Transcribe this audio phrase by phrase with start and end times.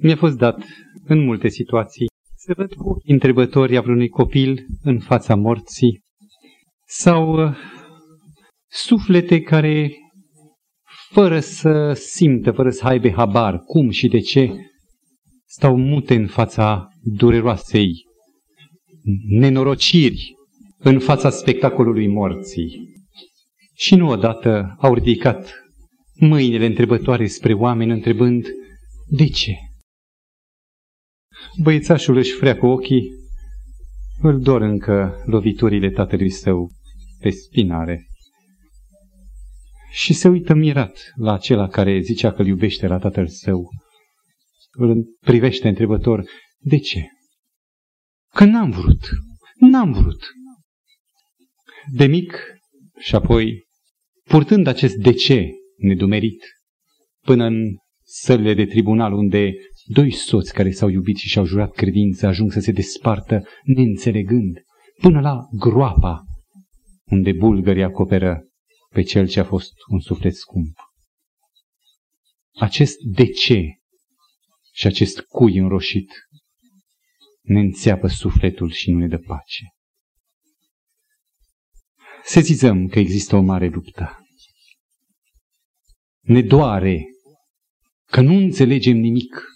[0.00, 0.64] Mi-a fost dat
[1.04, 6.00] în multe situații să văd cu întrebători a unui copil în fața morții
[6.86, 7.56] sau uh,
[8.70, 9.92] suflete care,
[11.10, 14.52] fără să simtă, fără să aibă habar cum și de ce,
[15.44, 17.92] stau mute în fața dureroasei
[19.28, 20.34] nenorociri,
[20.78, 22.90] în fața spectacolului morții.
[23.74, 25.64] Și nu odată au ridicat
[26.14, 28.46] mâinile întrebătoare spre oameni, întrebând,
[29.08, 29.52] de ce?
[31.62, 33.10] Băiețașul își freacă ochii,
[34.20, 36.70] îl dor încă loviturile tatălui său
[37.18, 38.06] pe spinare.
[39.90, 43.68] Și se uită mirat la acela care zicea că îl iubește la tatăl său.
[44.70, 46.24] Îl privește întrebător,
[46.58, 47.06] de ce?
[48.34, 49.08] Că n-am vrut,
[49.58, 50.30] n-am vrut.
[51.92, 52.36] De mic
[52.98, 53.64] și apoi,
[54.24, 56.44] purtând acest de ce nedumerit,
[57.24, 59.52] până în sălile de tribunal unde
[59.84, 64.62] doi soți care s-au iubit și și-au jurat credință ajung să se despartă neînțelegând,
[65.00, 66.24] până la groapa
[67.04, 68.46] unde bulgării acoperă
[68.88, 70.76] pe cel ce a fost un suflet scump.
[72.52, 73.62] Acest de ce
[74.72, 76.12] și acest cui înroșit
[77.42, 79.64] ne înțeapă sufletul și nu ne dă pace.
[82.24, 84.26] Sezizăm că există o mare luptă.
[86.20, 87.04] Ne doare
[88.06, 89.51] că nu înțelegem nimic.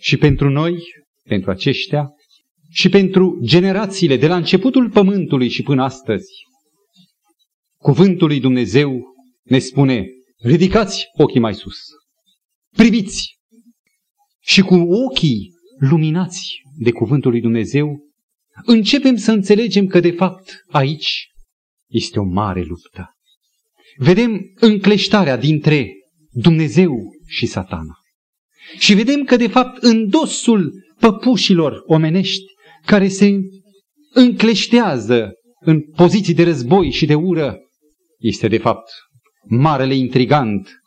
[0.00, 0.82] Și pentru noi,
[1.22, 2.08] pentru aceștia,
[2.70, 6.28] și pentru generațiile de la începutul pământului și până astăzi,
[7.76, 9.02] cuvântul lui Dumnezeu
[9.42, 10.06] ne spune,
[10.38, 11.78] ridicați ochii mai sus,
[12.76, 13.38] priviți
[14.40, 17.98] și cu ochii luminați de cuvântul lui Dumnezeu,
[18.64, 21.28] începem să înțelegem că de fapt aici
[21.88, 23.14] este o mare luptă.
[23.96, 25.92] Vedem încleștarea dintre
[26.30, 27.99] Dumnezeu și satana.
[28.78, 32.44] Și vedem că de fapt în dosul păpușilor omenești
[32.86, 33.38] care se
[34.12, 35.30] încleștează
[35.60, 37.58] în poziții de război și de ură,
[38.18, 38.90] este de fapt
[39.48, 40.80] marele intrigant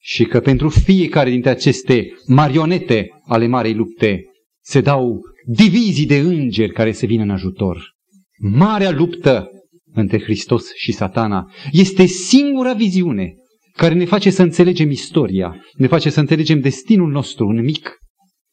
[0.00, 4.20] și că pentru fiecare dintre aceste marionete ale marei lupte
[4.62, 7.92] se dau divizii de îngeri care se vin în ajutor.
[8.38, 9.48] Marea luptă
[9.92, 13.34] între Hristos și satana este singura viziune
[13.76, 17.98] care ne face să înțelegem istoria, ne face să înțelegem destinul nostru, un mic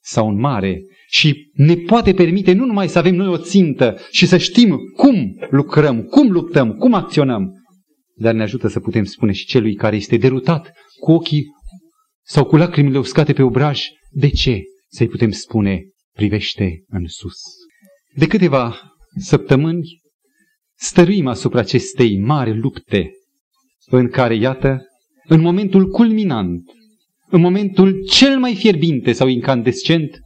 [0.04, 4.28] sau un mare, și ne poate permite nu numai să avem noi o țintă și
[4.28, 7.52] să știm cum lucrăm, cum luptăm, cum acționăm,
[8.16, 11.46] dar ne ajută să putem spune și celui care este derutat cu ochii
[12.26, 15.82] sau cu lacrimile uscate pe obraj, de ce să-i putem spune,
[16.16, 17.40] privește în sus.
[18.16, 20.02] De câteva săptămâni
[20.78, 23.12] stăruim asupra acestei mari lupte
[23.86, 24.82] în care, iată,
[25.28, 26.62] în momentul culminant,
[27.30, 30.20] în momentul cel mai fierbinte sau incandescent,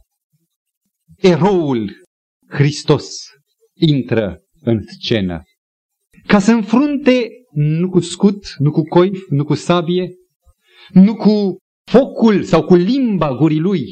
[1.16, 1.92] eroul
[2.48, 3.08] Hristos
[3.74, 5.42] intră în scenă.
[6.26, 10.10] Ca să înfrunte nu cu scut, nu cu coif, nu cu sabie,
[10.92, 11.56] nu cu
[11.90, 13.84] focul sau cu limba gurii lui,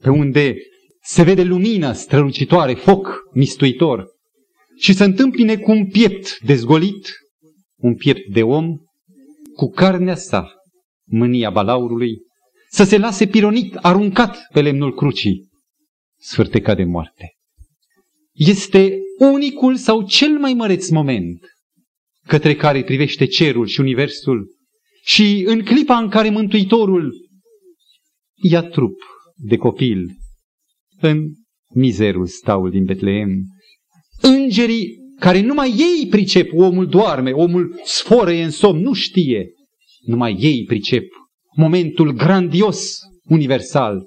[0.00, 0.56] pe unde
[1.02, 4.06] se vede lumină strălucitoare, foc mistuitor,
[4.78, 7.10] și să întâmpine cu un piept dezgolit,
[7.76, 8.76] un piept de om,
[9.58, 10.52] cu carnea sa,
[11.08, 12.16] mânia balaurului,
[12.70, 15.48] să se lase pironit, aruncat pe lemnul crucii,
[16.20, 17.32] sfârtecat de moarte.
[18.32, 21.40] Este unicul sau cel mai măreț moment
[22.26, 24.46] către care privește cerul și universul
[25.02, 27.12] și în clipa în care Mântuitorul
[28.34, 29.00] ia trup
[29.36, 30.16] de copil
[31.00, 31.32] în
[31.74, 33.44] mizerul staul din Betleem.
[34.20, 39.52] Îngerii care numai ei pricep, omul doarme, omul sforăie în somn, nu știe.
[40.00, 41.04] Numai ei pricep
[41.58, 44.06] momentul grandios, universal.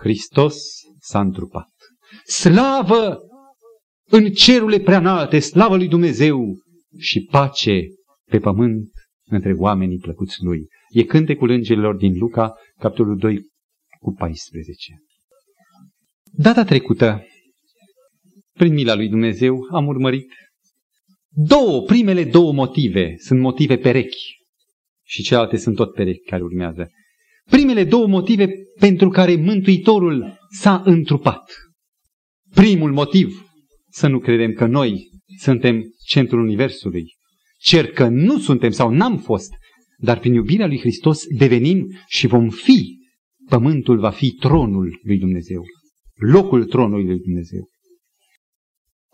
[0.00, 0.56] Hristos
[0.98, 1.68] s-a întrupat.
[2.24, 3.20] Slavă
[4.10, 6.56] în cerurile preanalte, slavă lui Dumnezeu
[6.98, 7.82] și pace
[8.30, 8.90] pe pământ
[9.30, 10.66] între oamenii plăcuți lui.
[10.88, 13.46] E cântecul îngerilor din Luca, capitolul 2
[14.00, 14.94] cu 14.
[16.24, 17.26] Data trecută,
[18.58, 20.32] prin mila lui Dumnezeu, am urmărit
[21.28, 24.36] două, primele două motive, sunt motive perechi
[25.04, 26.90] și celelalte sunt tot perechi care urmează.
[27.50, 31.52] Primele două motive pentru care Mântuitorul s-a întrupat.
[32.54, 33.46] Primul motiv,
[33.90, 35.08] să nu credem că noi
[35.38, 37.04] suntem centrul Universului.
[37.60, 39.50] Cer că nu suntem sau n-am fost,
[39.98, 42.96] dar prin iubirea lui Hristos devenim și vom fi.
[43.48, 45.64] Pământul va fi tronul lui Dumnezeu
[46.18, 47.68] locul tronului lui Dumnezeu.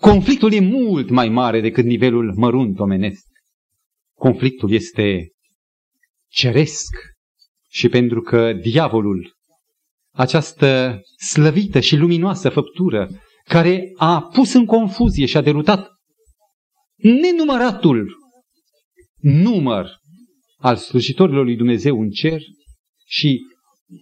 [0.01, 3.27] Conflictul e mult mai mare decât nivelul mărunt omenesc.
[4.15, 5.29] Conflictul este
[6.29, 6.97] ceresc
[7.71, 9.33] și pentru că diavolul
[10.11, 13.09] această slăvită și luminoasă făptură
[13.45, 15.89] care a pus în confuzie și a derutat
[16.97, 18.17] nenumăratul
[19.21, 19.91] număr
[20.57, 22.41] al slujitorilor lui Dumnezeu în cer
[23.07, 23.41] și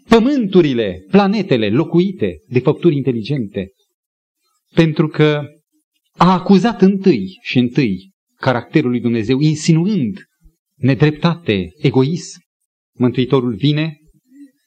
[0.09, 3.69] pământurile, planetele locuite de făpturi inteligente,
[4.75, 5.43] pentru că
[6.19, 10.19] a acuzat întâi și întâi caracterul lui Dumnezeu, insinuând
[10.77, 12.41] nedreptate, egoism,
[12.99, 13.97] Mântuitorul vine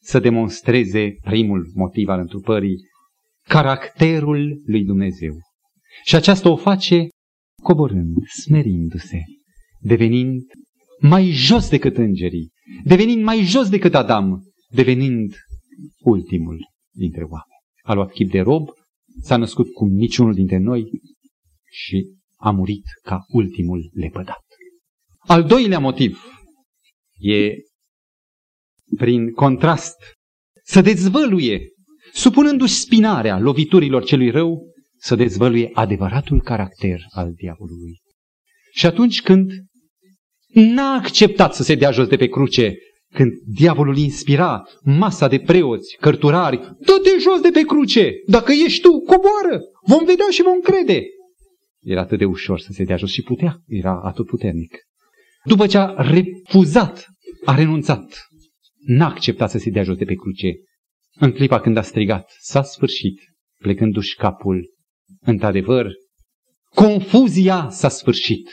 [0.02, 2.76] să demonstreze primul motiv al întrupării,
[3.48, 5.34] caracterul lui Dumnezeu.
[6.04, 7.08] Și aceasta o face
[7.64, 9.22] coborând, smerindu-se,
[9.80, 10.42] devenind
[11.00, 12.50] mai jos decât îngerii,
[12.84, 15.36] devenind mai jos decât Adam, devenind
[16.00, 16.58] ultimul
[16.92, 17.62] dintre oameni.
[17.82, 18.68] A luat chip de rob,
[19.22, 20.90] s-a născut cum niciunul dintre noi
[21.76, 24.46] și a murit ca ultimul lepădat.
[25.18, 26.24] Al doilea motiv
[27.18, 27.50] e,
[28.98, 29.96] prin contrast,
[30.64, 31.62] să dezvăluie,
[32.14, 38.00] supunându-și spinarea loviturilor celui rău, să dezvăluie adevăratul caracter al diavolului.
[38.72, 39.52] Și atunci când
[40.48, 42.78] n-a acceptat să se dea jos de pe cruce,
[43.14, 49.00] când diavolul inspira masa de preoți, cărturari, dă-te jos de pe cruce, dacă ești tu,
[49.00, 51.04] coboară, vom vedea și vom crede.
[51.86, 54.78] Era atât de ușor să se dea jos și putea, era atât puternic.
[55.44, 57.08] După ce a refuzat,
[57.46, 58.28] a renunțat,
[58.86, 60.52] n-a acceptat să se dea jos de pe cruce.
[61.20, 63.20] În clipa când a strigat, s-a sfârșit,
[63.60, 64.74] plecându-și capul.
[65.22, 65.92] Într-adevăr,
[66.74, 68.50] confuzia s-a sfârșit.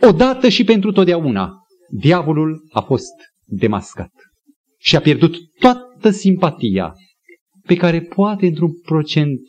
[0.00, 1.52] Odată și pentru totdeauna,
[1.90, 3.14] diavolul a fost
[3.44, 4.12] demascat
[4.78, 6.92] și a pierdut toată simpatia
[7.66, 9.40] pe care poate într-un procent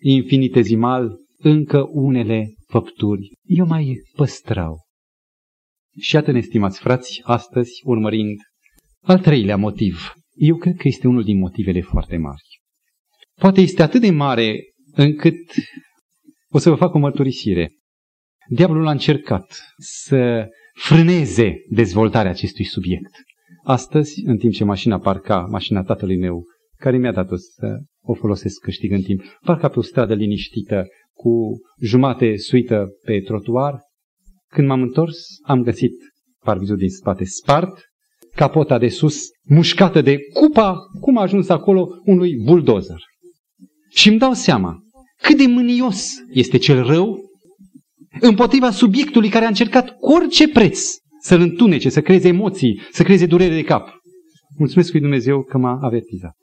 [0.00, 4.80] infinitezimal încă unele făpturi eu mai păstrau.
[6.00, 8.38] Și iată, stimați frați, astăzi urmărind
[9.00, 10.12] al treilea motiv.
[10.34, 12.60] Eu cred că este unul din motivele foarte mari.
[13.40, 14.58] Poate este atât de mare
[14.92, 15.38] încât
[16.48, 17.70] o să vă fac o mărturisire.
[18.48, 23.10] Diavolul a încercat să frâneze dezvoltarea acestui subiect.
[23.64, 26.44] Astăzi, în timp ce mașina parca, mașina tatălui meu,
[26.76, 32.36] care mi-a dat-o să o folosesc câștigând timp, parca pe o stradă liniștită, cu jumate
[32.36, 33.80] suită pe trotuar,
[34.48, 35.92] când m-am întors, am găsit
[36.44, 37.80] parvizul din spate spart,
[38.34, 42.98] capota de sus mușcată de cupa, cum a ajuns acolo unui buldozer.
[43.90, 44.78] Și îmi dau seama
[45.22, 47.18] cât de mânios este cel rău
[48.20, 50.80] împotriva subiectului care a încercat cu orice preț
[51.20, 53.88] să-l întunece, să creeze emoții, să creeze durere de cap.
[54.58, 56.41] Mulțumesc lui Dumnezeu că m-a avertizat.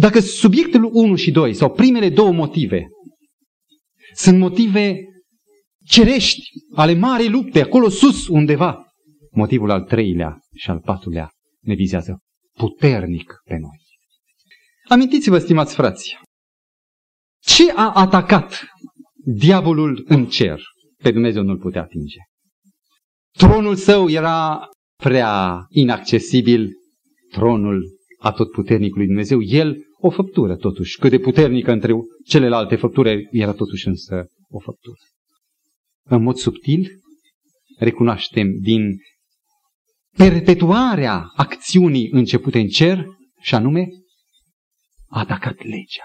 [0.00, 2.86] Dacă subiectul 1 și 2 sau primele două motive
[4.14, 4.96] sunt motive
[5.86, 6.42] cerești
[6.74, 8.84] ale marei lupte, acolo sus undeva,
[9.30, 11.30] motivul al treilea și al patrulea
[11.60, 12.18] ne vizează
[12.56, 13.78] puternic pe noi.
[14.88, 16.16] Amintiți-vă, stimați frați,
[17.42, 18.64] ce a atacat
[19.24, 20.60] diavolul în cer?
[21.02, 22.18] Pe Dumnezeu nu-l putea atinge.
[23.30, 24.68] Tronul său era
[25.02, 26.70] prea inaccesibil,
[27.30, 27.84] tronul
[28.18, 29.42] atotputernicului Dumnezeu.
[29.42, 31.92] El, o făptură totuși, cât de puternică între
[32.26, 34.98] celelalte făpturi, era totuși însă o făptură.
[36.04, 36.90] În mod subtil,
[37.78, 38.96] recunoaștem din
[40.16, 43.06] perpetuarea acțiunii începute în cer,
[43.40, 43.88] și anume,
[45.06, 46.04] a atacat legea.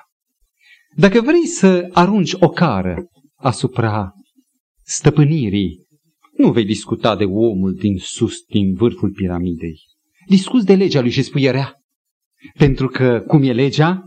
[0.95, 3.05] Dacă vrei să arunci o cară
[3.35, 4.11] asupra
[4.83, 5.85] stăpânirii,
[6.37, 9.79] nu vei discuta de omul din sus, din vârful piramidei.
[10.27, 11.84] Discuți de legea lui și spui rea.
[12.57, 14.03] Pentru că cum e legea,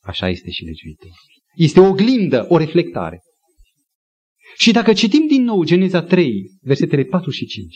[0.00, 1.14] așa este și legiuitorul.
[1.54, 3.20] Este o oglindă, o reflectare.
[4.56, 7.74] Și dacă citim din nou Geneza 3, versetele 4 și 5,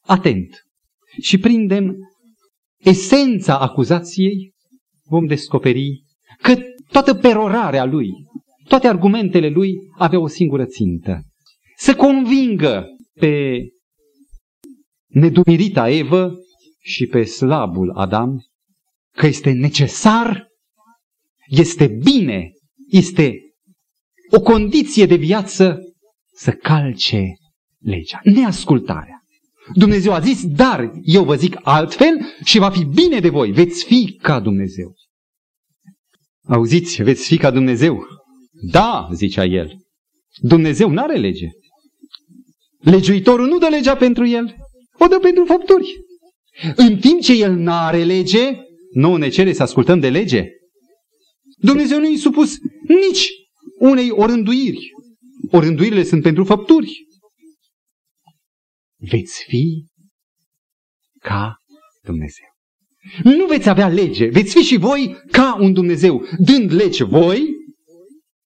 [0.00, 0.62] atent,
[1.20, 1.96] și prindem
[2.78, 4.52] esența acuzației,
[5.04, 6.02] vom descoperi
[6.42, 6.56] că
[6.90, 8.08] toată perorarea lui,
[8.68, 11.22] toate argumentele lui aveau o singură țintă.
[11.76, 13.60] Să convingă pe
[15.06, 16.34] nedumirita Evă
[16.80, 18.44] și pe slabul Adam
[19.16, 20.46] că este necesar,
[21.46, 22.50] este bine,
[22.88, 23.38] este
[24.30, 25.78] o condiție de viață
[26.34, 27.34] să calce
[27.78, 29.22] legea, neascultarea.
[29.74, 33.84] Dumnezeu a zis, dar eu vă zic altfel și va fi bine de voi, veți
[33.84, 34.94] fi ca Dumnezeu.
[36.44, 38.06] Auziți, veți fi ca Dumnezeu?
[38.70, 39.76] Da, zicea el.
[40.40, 41.48] Dumnezeu nu are lege.
[42.78, 44.54] Legiuitorul nu dă legea pentru el,
[44.98, 45.96] o dă pentru făpturi.
[46.76, 48.56] În timp ce el nu are lege,
[48.92, 50.46] nu ne cere să ascultăm de lege.
[51.56, 52.56] Dumnezeu nu i supus
[52.88, 53.28] nici
[53.78, 54.90] unei orânduiri.
[55.50, 57.06] Orânduirile sunt pentru făpturi.
[58.96, 59.86] Veți fi
[61.18, 61.56] ca
[62.02, 62.46] Dumnezeu.
[63.24, 67.42] Nu veți avea lege, veți fi și voi ca un Dumnezeu, dând lege voi,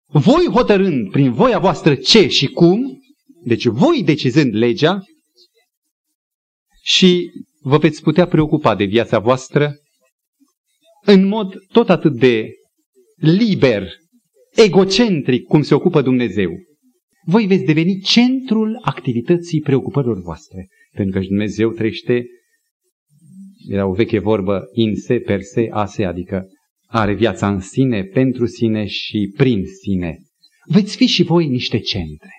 [0.07, 3.01] voi hotărând prin voia voastră ce și cum,
[3.45, 5.01] deci voi decizând legea,
[6.83, 9.75] și vă veți putea preocupa de viața voastră
[11.07, 12.51] în mod tot atât de
[13.17, 13.89] liber,
[14.55, 16.51] egocentric, cum se ocupă Dumnezeu.
[17.25, 22.27] Voi veți deveni centrul activității preocupărilor voastre, pentru că Dumnezeu trăiește,
[23.69, 26.47] era o veche vorbă, in se, per se, a se, adică
[26.87, 30.19] are viața în sine, pentru sine și prin sine.
[30.65, 32.31] Veți fi și voi niște centre.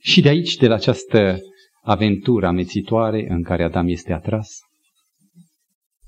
[0.00, 1.38] Și de aici, de la această
[1.82, 4.58] aventură amețitoare în care Adam este atras,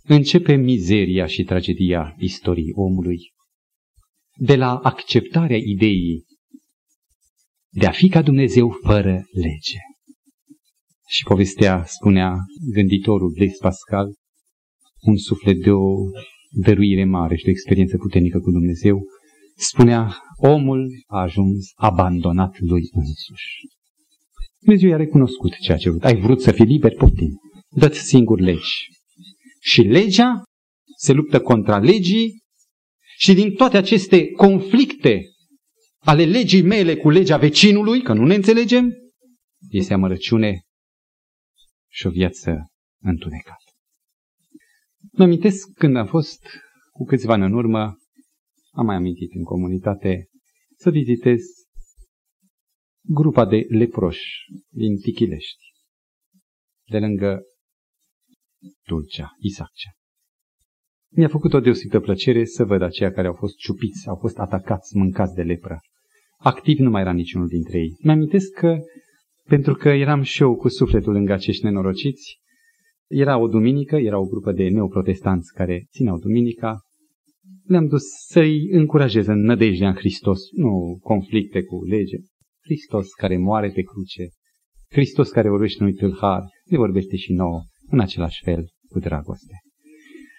[0.03, 3.19] începe mizeria și tragedia istoriei omului.
[4.37, 6.25] De la acceptarea ideii
[7.73, 9.79] de a fi ca Dumnezeu fără lege.
[11.09, 12.37] Și povestea, spunea
[12.73, 14.15] gânditorul Blaise Pascal,
[15.01, 15.95] un suflet de o
[16.51, 19.03] dăruire mare și de o experiență puternică cu Dumnezeu,
[19.57, 23.55] spunea, omul a ajuns abandonat lui însuși.
[24.61, 26.05] Dumnezeu i-a recunoscut ceea ce a vrut.
[26.05, 27.41] Ai vrut să fii liber, poftim.
[27.69, 28.89] Dă-ți singur legi.
[29.63, 30.43] Și legea
[30.97, 32.43] se luptă contra legii
[33.17, 35.23] și din toate aceste conflicte
[35.99, 38.93] ale legii mele cu legea vecinului, că nu ne înțelegem,
[39.69, 40.63] este amărăciune
[41.89, 42.67] și o viață
[43.03, 43.73] întunecată.
[45.13, 46.47] Mă amintesc când am fost
[46.91, 47.97] cu câțiva ani în urmă,
[48.71, 50.29] am mai amintit în comunitate,
[50.77, 51.41] să vizitez
[53.01, 55.65] grupa de leproși din Tichilești,
[56.91, 57.43] de lângă
[58.89, 59.91] Dulcea, Isaccea.
[61.13, 64.97] Mi-a făcut o deosebită plăcere să văd aceia care au fost ciupiți, au fost atacați,
[64.97, 65.79] mâncați de lepră.
[66.39, 67.97] Activ nu mai era niciunul dintre ei.
[68.03, 68.79] Mi-amintesc că,
[69.45, 72.39] pentru că eram și eu cu sufletul lângă acești nenorociți,
[73.09, 76.81] era o duminică, era o grupă de neoprotestanți care țineau duminica,
[77.65, 82.17] le-am dus să-i încurajez în nădejdea în Hristos, nu conflicte cu lege.
[82.63, 84.29] Hristos care moare pe cruce,
[84.89, 89.55] Hristos care vorbește unui tâlhar, ne vorbește și nouă, în același fel, cu dragoste.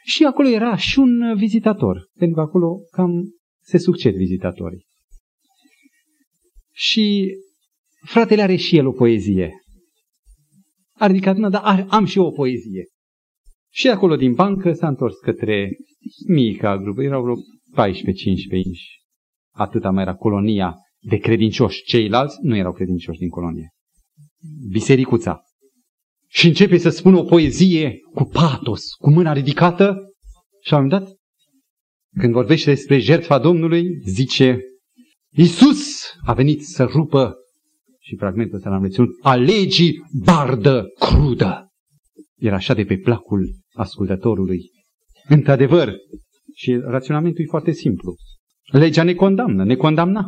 [0.03, 3.23] Și acolo era și un vizitator, pentru că acolo cam
[3.63, 4.85] se succed vizitatorii.
[6.71, 7.35] Și
[8.05, 9.51] fratele are și el o poezie.
[10.93, 12.85] A ridicat mâna, dar am și eu o poezie.
[13.73, 15.69] Și acolo din bancă s-a întors către
[16.27, 17.95] mica grupă, erau vreo 14-15
[18.65, 19.01] inși.
[19.53, 21.83] Atâta mai era colonia de credincioși.
[21.83, 23.69] Ceilalți nu erau credincioși din colonie.
[24.69, 25.41] Bisericuța.
[26.33, 29.97] Și începe să spună o poezie cu patos, cu mâna ridicată
[30.61, 31.09] și am dat,
[32.19, 34.59] când vorbește despre jertfa Domnului, zice,
[35.33, 37.35] Iisus a venit să rupă,
[37.99, 41.67] și fragmentul ăsta l-am reținut, a legii bardă crudă.
[42.37, 44.61] Era așa de pe placul ascultătorului.
[45.27, 45.95] Într-adevăr,
[46.53, 48.15] și raționamentul e foarte simplu.
[48.71, 50.25] Legea ne condamnă, ne condamna.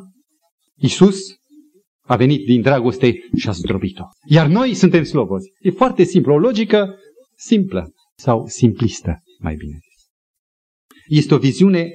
[0.75, 1.19] Iisus
[2.05, 4.03] a venit din dragoste și a zdrobit-o.
[4.25, 5.49] Iar noi suntem slobozi.
[5.59, 6.95] E foarte simplu, o logică
[7.35, 10.07] simplă sau simplistă, mai bine zis.
[11.17, 11.89] Este o viziune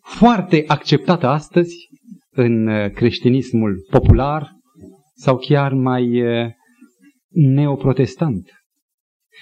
[0.00, 1.74] foarte acceptată astăzi
[2.30, 4.50] în uh, creștinismul popular
[5.14, 6.50] sau chiar mai uh,
[7.28, 8.50] neoprotestant.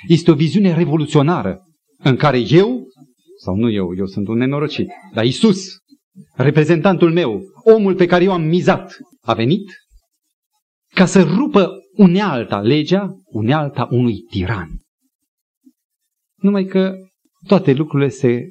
[0.09, 1.61] Este o viziune revoluționară
[1.99, 2.87] în care eu,
[3.39, 5.67] sau nu eu, eu sunt un nenorocit, dar Isus,
[6.35, 9.73] reprezentantul meu, omul pe care eu am mizat, a venit
[10.95, 14.81] ca să rupă unealta, legea, unealta unui tiran.
[16.37, 16.95] Numai că
[17.47, 18.43] toate lucrurile se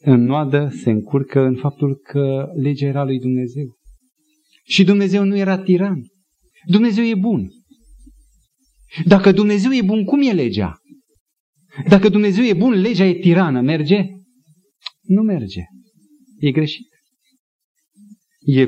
[0.00, 3.76] înnoadă, se încurcă în faptul că legea era lui Dumnezeu.
[4.64, 6.02] Și Dumnezeu nu era tiran.
[6.66, 7.48] Dumnezeu e bun.
[9.04, 10.78] Dacă Dumnezeu e bun, cum e legea?
[11.88, 13.60] Dacă Dumnezeu e bun, legea e tirană.
[13.60, 14.06] Merge?
[15.02, 15.62] Nu merge.
[16.38, 16.86] E greșit.
[18.38, 18.66] E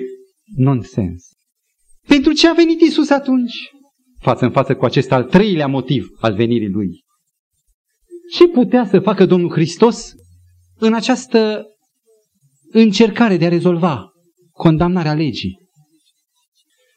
[0.56, 1.35] nonsens.
[2.06, 3.54] Pentru ce a venit Isus atunci?
[4.18, 7.04] Față în față cu acest al treilea motiv al venirii lui.
[8.32, 10.12] Ce putea să facă Domnul Hristos
[10.78, 11.66] în această
[12.70, 14.12] încercare de a rezolva
[14.52, 15.64] condamnarea legii?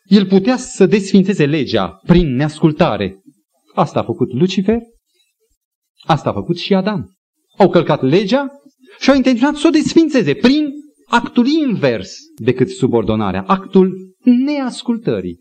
[0.04, 3.22] El putea să desfințeze legea prin neascultare.
[3.74, 4.80] Asta a făcut Lucifer,
[6.06, 7.18] asta a făcut și Adam.
[7.58, 8.48] Au călcat legea
[9.00, 10.70] și au intenționat să o desfințeze prin
[11.06, 15.40] actul invers decât subordonarea, actul neascultării.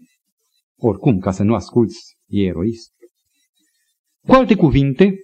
[0.76, 2.92] Oricum, ca să nu asculți, e eroist.
[4.26, 5.14] Cu alte cuvinte,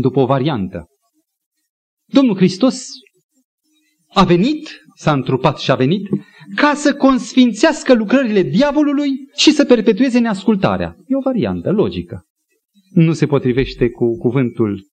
[0.00, 0.86] după o variantă,
[2.12, 2.86] Domnul Hristos
[4.08, 6.08] a venit, s-a întrupat și a venit,
[6.54, 10.96] ca să consfințească lucrările diavolului și să perpetueze neascultarea.
[11.06, 12.24] E o variantă logică.
[12.90, 14.86] Nu se potrivește cu cuvântul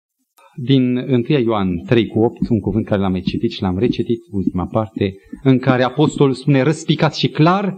[0.55, 4.19] din 1 Ioan 3 cu 8, un cuvânt care l-am mai citit și l-am recitit,
[4.31, 7.77] ultima parte, în care apostolul spune răspicat și clar,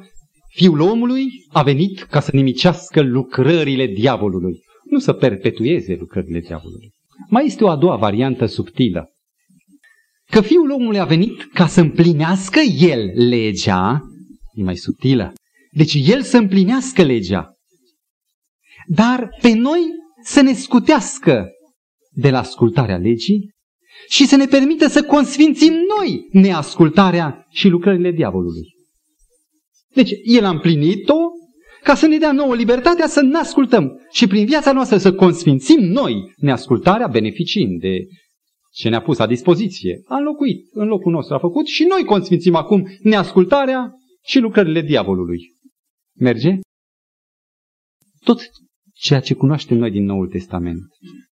[0.49, 6.91] Fiul omului a venit ca să nimicească lucrările diavolului, nu să perpetueze lucrările diavolului.
[7.29, 9.09] Mai este o a doua variantă subtilă.
[10.29, 14.01] Că Fiul omului a venit ca să împlinească El legea,
[14.53, 15.33] e mai subtilă,
[15.71, 17.53] deci El să împlinească legea,
[18.87, 19.79] dar pe noi
[20.23, 21.47] să ne scutească
[22.17, 23.49] de la ascultarea legii
[24.09, 28.75] și să ne permită să consfințim noi neascultarea și lucrările diavolului.
[29.93, 31.15] Deci, El a împlinit-o
[31.83, 35.79] ca să ne dea nouă libertatea să ne ascultăm și prin viața noastră să consfințim
[35.79, 37.97] noi neascultarea, beneficiind de
[38.73, 40.01] ce ne-a pus la dispoziție.
[40.05, 43.91] A înlocuit, în locul nostru a făcut și noi consfințim acum neascultarea
[44.25, 45.39] și lucrările diavolului.
[46.19, 46.59] Merge?
[48.23, 48.39] Tot
[48.99, 50.81] ceea ce cunoaștem noi din Noul Testament.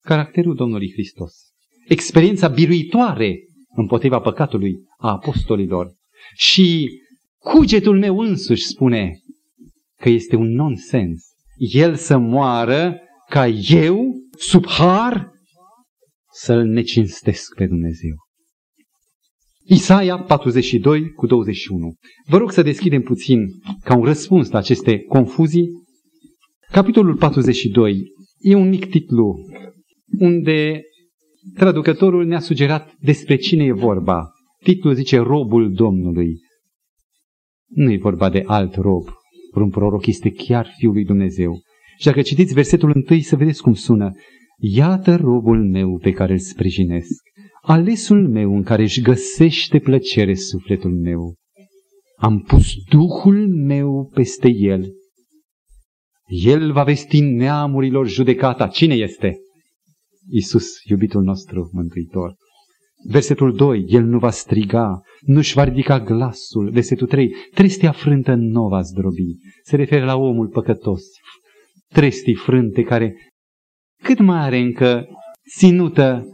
[0.00, 1.32] Caracterul Domnului Hristos.
[1.88, 3.38] Experiența biruitoare
[3.76, 5.94] împotriva păcatului a apostolilor.
[6.34, 6.90] Și
[7.38, 9.18] cugetul meu însuși spune
[10.00, 11.24] că este un nonsens.
[11.56, 15.30] El să moară ca eu, sub har,
[16.32, 18.14] să-L necinstesc pe Dumnezeu.
[19.66, 21.94] Isaia 42 cu 21.
[22.26, 23.46] Vă rog să deschidem puțin
[23.84, 25.68] ca un răspuns la aceste confuzii.
[26.74, 29.34] Capitolul 42 e un mic titlu
[30.18, 30.82] unde
[31.56, 34.30] traducătorul ne-a sugerat despre cine e vorba.
[34.62, 36.38] Titlul zice Robul Domnului.
[37.68, 39.08] Nu e vorba de alt rob.
[39.54, 41.60] Un proroc este chiar Fiul lui Dumnezeu.
[41.98, 44.12] Și dacă citiți versetul întâi să vedeți cum sună.
[44.56, 47.22] Iată robul meu pe care îl sprijinesc,
[47.62, 51.34] alesul meu în care își găsește plăcere sufletul meu.
[52.16, 54.92] Am pus Duhul meu peste el.
[56.26, 58.66] El va vesti neamurilor judecata.
[58.66, 59.38] Cine este?
[60.30, 62.34] Isus, iubitul nostru mântuitor.
[63.06, 66.70] Versetul 2, el nu va striga, nu-și va ridica glasul.
[66.70, 69.36] Versetul 3, trestia frântă nu va zdrobi.
[69.62, 71.02] Se referă la omul păcătos.
[71.92, 73.14] Trestii frânte care
[74.02, 75.06] cât mai are încă
[75.56, 76.24] ținută,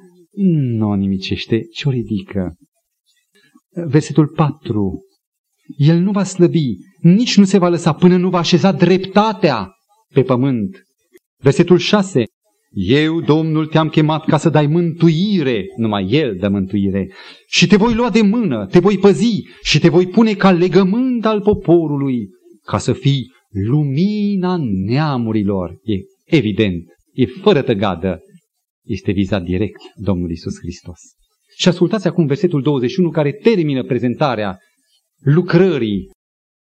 [0.77, 2.55] nu o nimicește, ci o ridică.
[3.71, 5.01] Versetul 4.
[5.77, 9.75] El nu va slăbi, nici nu se va lăsa până nu va așeza dreptatea
[10.14, 10.83] pe pământ.
[11.42, 12.25] Versetul 6.
[12.73, 17.12] Eu, Domnul, te-am chemat ca să dai mântuire, numai El dă mântuire,
[17.46, 21.25] și te voi lua de mână, te voi păzi și te voi pune ca legământ
[21.25, 22.29] al poporului,
[22.62, 25.79] ca să fii lumina neamurilor.
[25.83, 25.94] E
[26.37, 28.20] evident e fără tăgadă,
[28.85, 30.99] este vizat direct Domnul Isus Hristos.
[31.57, 34.59] Și ascultați acum versetul 21 care termină prezentarea
[35.23, 36.11] lucrării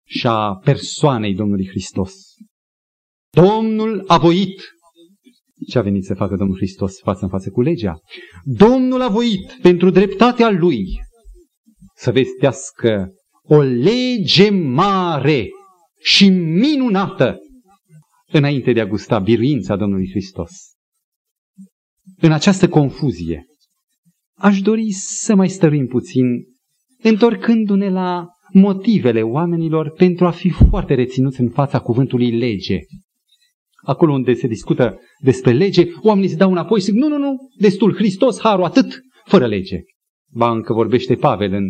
[0.08, 2.14] și a persoanei Domnului Hristos.
[3.30, 4.62] Domnul a voit
[5.68, 8.00] ce a venit să facă Domnul Hristos față în față cu legea?
[8.44, 10.86] Domnul a voit pentru dreptatea Lui
[11.96, 13.12] să vestească
[13.44, 15.50] o lege mare
[16.00, 17.38] și minunată
[18.32, 20.52] înainte de a gusta biruința Domnului Hristos.
[22.18, 23.46] În această confuzie,
[24.38, 26.26] aș dori să mai stăruim puțin,
[27.04, 32.80] întorcându-ne la motivele oamenilor pentru a fi foarte reținuți în fața cuvântului lege.
[33.88, 37.36] Acolo unde se discută despre lege, oamenii se dau înapoi și zic, nu, nu, nu,
[37.58, 39.80] destul, Hristos, harul, atât, fără lege.
[40.32, 41.68] Ba încă vorbește Pavel în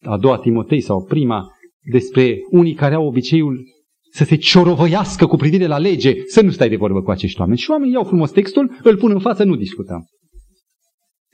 [0.00, 1.46] a doua Timotei sau prima
[1.90, 3.64] despre unii care au obiceiul
[4.10, 7.58] să se ciorovăiască cu privire la lege, să nu stai de vorbă cu acești oameni.
[7.58, 10.06] Și oamenii iau frumos textul, îl pun în față, nu discutăm.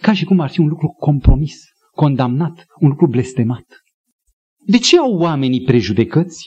[0.03, 1.57] Ca și cum ar fi un lucru compromis,
[1.91, 3.65] condamnat, un lucru blestemat.
[4.67, 6.45] De ce au oamenii prejudecăți?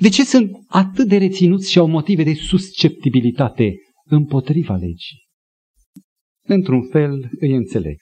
[0.00, 5.28] De ce sunt atât de reținuți și au motive de susceptibilitate împotriva legii?
[6.46, 7.96] Într-un fel îi înțeleg.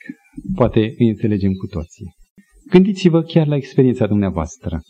[0.55, 2.15] Poate îi înțelegem cu toții.
[2.71, 4.81] Gândiți-vă chiar la experiența dumneavoastră.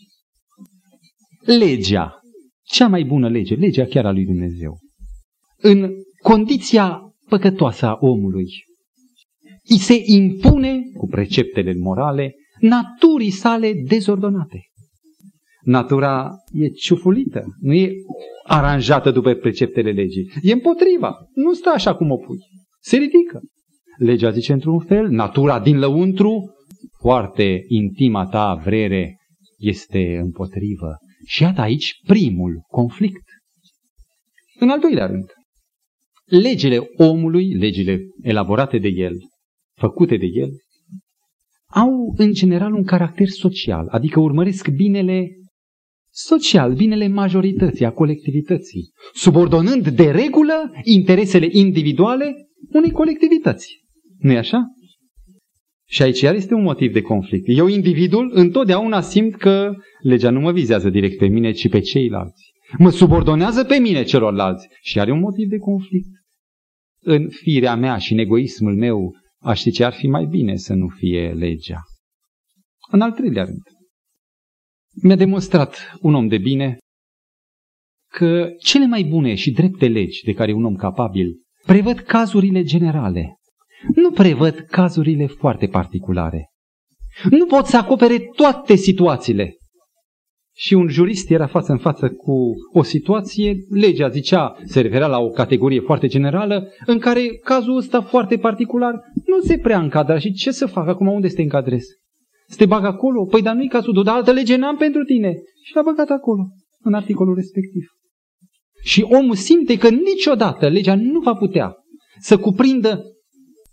[1.45, 2.19] Legea
[2.63, 4.77] cea mai bună lege, legea chiar a lui Dumnezeu.
[5.57, 5.91] În
[6.21, 8.47] condiția păcătoasă a omului,
[9.69, 14.68] îi se impune, cu preceptele morale, naturii sale dezordonate.
[15.69, 17.91] Natura e ciufulită, nu e
[18.43, 20.31] aranjată după preceptele legii.
[20.41, 22.37] E împotriva, nu stă așa cum o pui.
[22.79, 23.41] Se ridică.
[23.97, 26.55] Legea zice într-un fel, natura din lăuntru,
[26.99, 29.17] foarte intima ta vrere,
[29.57, 30.97] este împotrivă.
[31.25, 33.23] Și iată aici primul conflict.
[34.59, 35.31] În al doilea rând,
[36.25, 39.15] legile omului, legile elaborate de el,
[39.75, 40.49] făcute de el,
[41.67, 45.38] au în general un caracter social, adică urmăresc binele
[46.11, 52.35] social, binele majorității, a colectivității, subordonând de regulă interesele individuale
[52.73, 53.85] unei colectivități.
[54.19, 54.63] nu-i așa?
[55.87, 57.43] Și aici iar este un motiv de conflict.
[57.47, 62.51] Eu, individul, întotdeauna simt că legea nu mă vizează direct pe mine, ci pe ceilalți.
[62.77, 66.09] Mă subordonează pe mine celorlalți și are un motiv de conflict.
[67.01, 70.73] În firea mea și în egoismul meu, aș ști ce ar fi mai bine să
[70.73, 71.79] nu fie legea.
[72.91, 73.61] În al treilea rând,
[74.93, 76.77] mi-a demonstrat un om de bine
[78.11, 83.35] că cele mai bune și drepte legi de care un om capabil prevăd cazurile generale.
[83.95, 86.49] Nu prevăd cazurile foarte particulare.
[87.29, 89.53] Nu pot să acopere toate situațiile.
[90.55, 95.19] Și un jurist era față în față cu o situație, legea zicea, se referea la
[95.19, 98.93] o categorie foarte generală, în care cazul ăsta foarte particular
[99.25, 100.19] nu se prea încadra.
[100.19, 101.07] Și ce să fac acum?
[101.07, 101.83] Unde să te încadrez?
[102.49, 103.25] Să te bag acolo?
[103.25, 105.33] Păi dar nu-i cazul tău, dar altă lege n-am pentru tine.
[105.63, 106.47] Și l-a băgat acolo,
[106.79, 107.83] în articolul respectiv.
[108.83, 111.73] Și omul simte că niciodată legea nu va putea
[112.19, 113.03] să cuprindă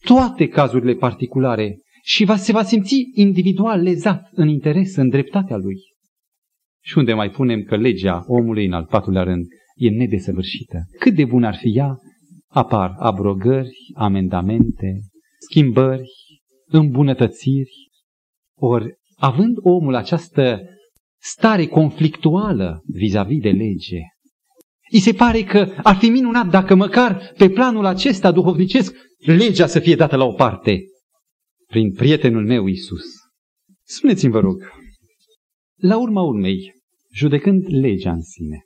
[0.05, 5.77] toate cazurile particulare și va, se va simți individual lezat în interes, în dreptatea lui.
[6.85, 10.79] Și unde mai punem că legea omului în al patrulea rând e nedesăvârșită.
[10.99, 11.97] Cât de bun ar fi ea,
[12.49, 15.01] apar abrogări, amendamente,
[15.39, 16.11] schimbări,
[16.67, 17.86] îmbunătățiri.
[18.59, 20.61] Ori, având omul această
[21.21, 24.01] stare conflictuală vis-a-vis de lege,
[24.93, 29.79] îi se pare că ar fi minunat dacă măcar pe planul acesta duhovnicesc legea să
[29.79, 30.81] fie dată la o parte
[31.67, 33.05] prin prietenul meu Isus.
[33.83, 34.57] Spuneți-mi, vă rog,
[35.77, 36.73] la urma urmei,
[37.13, 38.65] judecând legea în sine,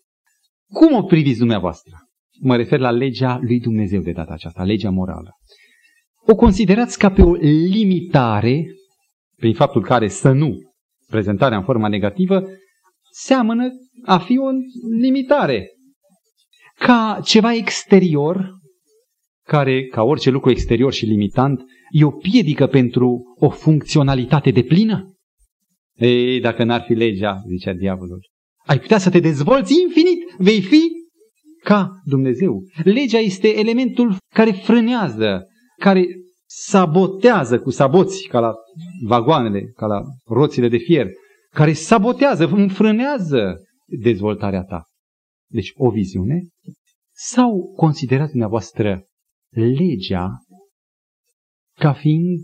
[0.72, 1.92] cum o priviți dumneavoastră?
[2.40, 5.30] Mă refer la legea lui Dumnezeu de data aceasta, legea morală.
[6.26, 7.34] O considerați ca pe o
[7.72, 8.64] limitare,
[9.40, 10.58] prin faptul care să nu,
[11.06, 12.42] prezentarea în forma negativă,
[13.10, 13.68] seamănă
[14.04, 14.48] a fi o
[15.00, 15.68] limitare.
[16.78, 18.50] Ca ceva exterior,
[19.46, 25.14] care, ca orice lucru exterior și limitant, e o piedică pentru o funcționalitate de plină?
[25.96, 28.20] Ei, dacă n-ar fi legea, zicea diavolul,
[28.66, 30.80] ai putea să te dezvolți infinit, vei fi
[31.62, 32.62] ca Dumnezeu.
[32.84, 35.46] Legea este elementul care frânează,
[35.78, 36.06] care
[36.52, 38.54] sabotează cu saboți, ca la
[39.06, 41.06] vagoanele, ca la roțile de fier,
[41.50, 44.84] care sabotează, înfrânează dezvoltarea ta.
[45.50, 46.48] Deci o viziune
[47.12, 49.06] sau considerați dumneavoastră
[49.48, 50.28] legea
[51.78, 52.40] ca fiind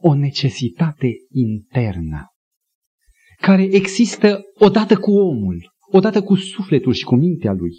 [0.00, 2.28] o necesitate internă
[3.40, 7.72] care există odată cu omul, odată cu sufletul și cu mintea lui,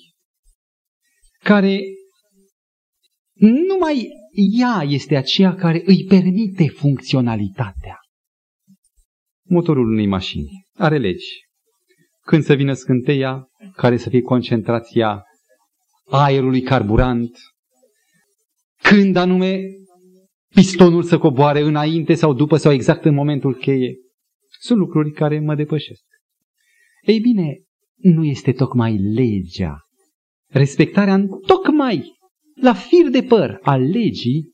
[1.44, 1.80] care
[3.68, 8.00] numai ea este aceea care îi permite funcționalitatea.
[9.48, 11.28] Motorul unei mașini are legi.
[12.22, 15.24] Când să vină scânteia, care să fie concentrația
[16.10, 17.38] aerului carburant,
[18.82, 19.62] când anume
[20.56, 23.96] pistonul să coboare înainte sau după sau exact în momentul cheie.
[24.60, 26.04] Sunt lucruri care mă depășesc.
[27.02, 27.62] Ei bine,
[27.96, 29.78] nu este tocmai legea,
[30.50, 32.14] respectarea în tocmai
[32.62, 34.54] la fir de păr a legii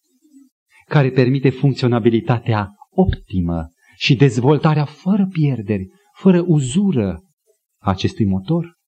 [0.86, 5.88] care permite funcționabilitatea optimă și dezvoltarea fără pierderi,
[6.18, 7.22] fără uzură
[7.82, 8.80] a acestui motor?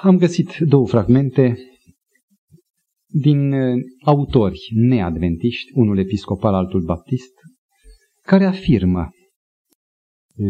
[0.00, 1.58] Am găsit două fragmente
[3.06, 7.32] din uh, autori neadventiști, unul episcopal, altul baptist,
[8.22, 9.10] care afirmă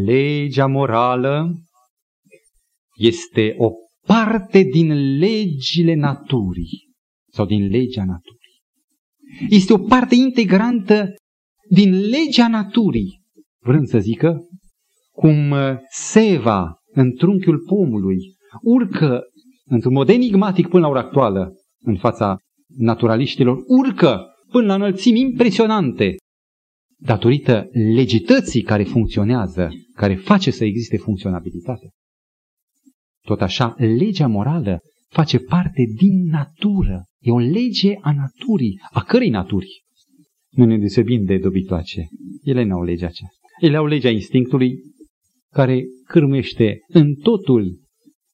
[0.04, 1.54] legea morală
[2.96, 3.70] este o
[4.06, 6.92] parte din legile naturii
[7.32, 8.62] sau din legea naturii.
[9.48, 11.14] Este o parte integrantă
[11.68, 13.20] din legea naturii,
[13.60, 14.48] vrând să zică,
[15.12, 18.18] cum uh, seva în trunchiul pomului
[18.62, 19.22] urcă
[19.64, 21.52] într-un mod enigmatic până la ora actuală
[21.84, 22.38] în fața
[22.76, 26.16] naturaliștilor, urcă până la înălțimi impresionante
[26.98, 31.90] datorită legității care funcționează, care face să existe funcționabilitate.
[33.26, 37.04] Tot așa, legea morală face parte din natură.
[37.20, 38.80] E o lege a naturii.
[38.92, 39.82] A cărei naturi?
[40.50, 42.08] Nu ne deosebim de dobitoace.
[42.42, 43.36] Ele nu au legea aceasta.
[43.60, 44.78] Ele au legea instinctului
[45.52, 47.80] care cârmește în totul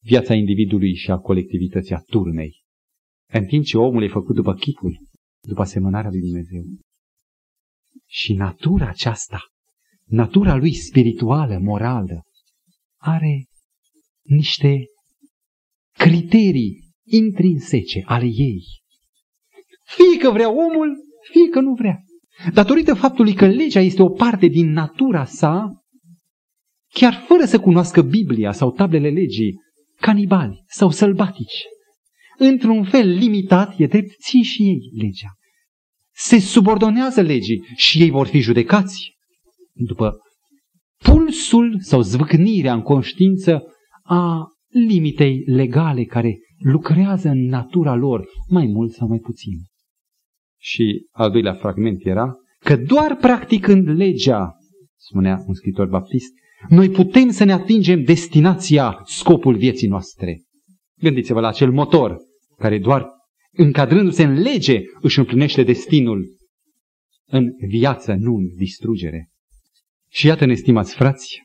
[0.02, 2.60] viața individului și a colectivității, a turnei.
[3.32, 4.98] În timp ce omul e făcut după chipul,
[5.40, 6.62] după asemănarea lui Dumnezeu.
[8.06, 9.40] Și natura aceasta,
[10.04, 12.22] natura lui spirituală, morală,
[12.96, 13.44] are
[14.30, 14.84] niște
[15.92, 18.62] criterii intrinsece ale ei.
[19.84, 20.96] Fie că vrea omul,
[21.30, 21.98] fie că nu vrea.
[22.52, 25.68] Datorită faptului că legea este o parte din natura sa,
[26.92, 29.54] chiar fără să cunoască Biblia sau tablele legii,
[30.00, 31.64] canibali sau sălbatici,
[32.38, 35.34] într-un fel limitat, e drept, țin și ei legea.
[36.12, 39.16] se subordonează legii și ei vor fi judecați
[39.72, 40.18] după
[40.96, 43.64] pulsul sau zvâcnirea în conștiință
[44.10, 49.52] a limitei legale care lucrează în natura lor, mai mult sau mai puțin.
[50.58, 54.54] Și al doilea fragment era că doar practicând legea,
[54.96, 56.32] spunea un scritor baptist,
[56.68, 60.42] noi putem să ne atingem destinația, scopul vieții noastre.
[60.98, 62.16] Gândiți-vă la acel motor
[62.56, 63.06] care doar
[63.52, 66.36] încadrându-se în lege își împlinește destinul
[67.26, 69.30] în viață, nu în distrugere.
[70.08, 71.42] Și iată-ne, stimați frați,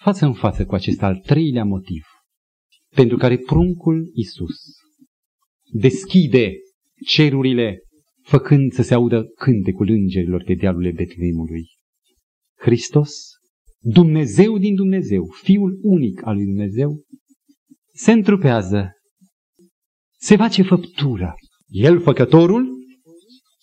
[0.00, 2.04] față în față cu acest al treilea motiv,
[2.94, 4.56] pentru care pruncul Isus
[5.72, 6.52] deschide
[7.06, 7.78] cerurile,
[8.22, 11.66] făcând să se audă cântecul îngerilor pe dealurile Betleemului.
[12.56, 13.10] Hristos,
[13.80, 17.04] Dumnezeu din Dumnezeu, Fiul unic al lui Dumnezeu,
[17.94, 18.90] se întrupează,
[20.18, 21.34] se face făptură.
[21.66, 22.66] El, făcătorul,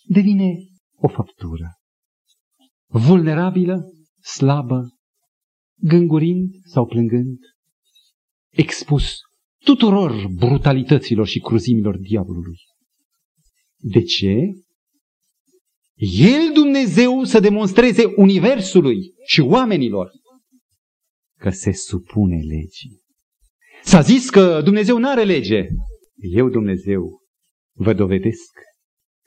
[0.07, 0.55] devine
[0.95, 1.73] o făptură.
[2.87, 3.83] Vulnerabilă,
[4.21, 4.94] slabă,
[5.87, 7.37] gângurind sau plângând,
[8.49, 9.17] expus
[9.63, 12.57] tuturor brutalităților și cruzimilor diavolului.
[13.77, 14.35] De ce?
[16.19, 20.11] El, Dumnezeu, să demonstreze universului și oamenilor
[21.39, 23.01] că se supune legii.
[23.83, 25.67] S-a zis că Dumnezeu nu are lege.
[26.15, 27.21] Eu, Dumnezeu,
[27.77, 28.51] vă dovedesc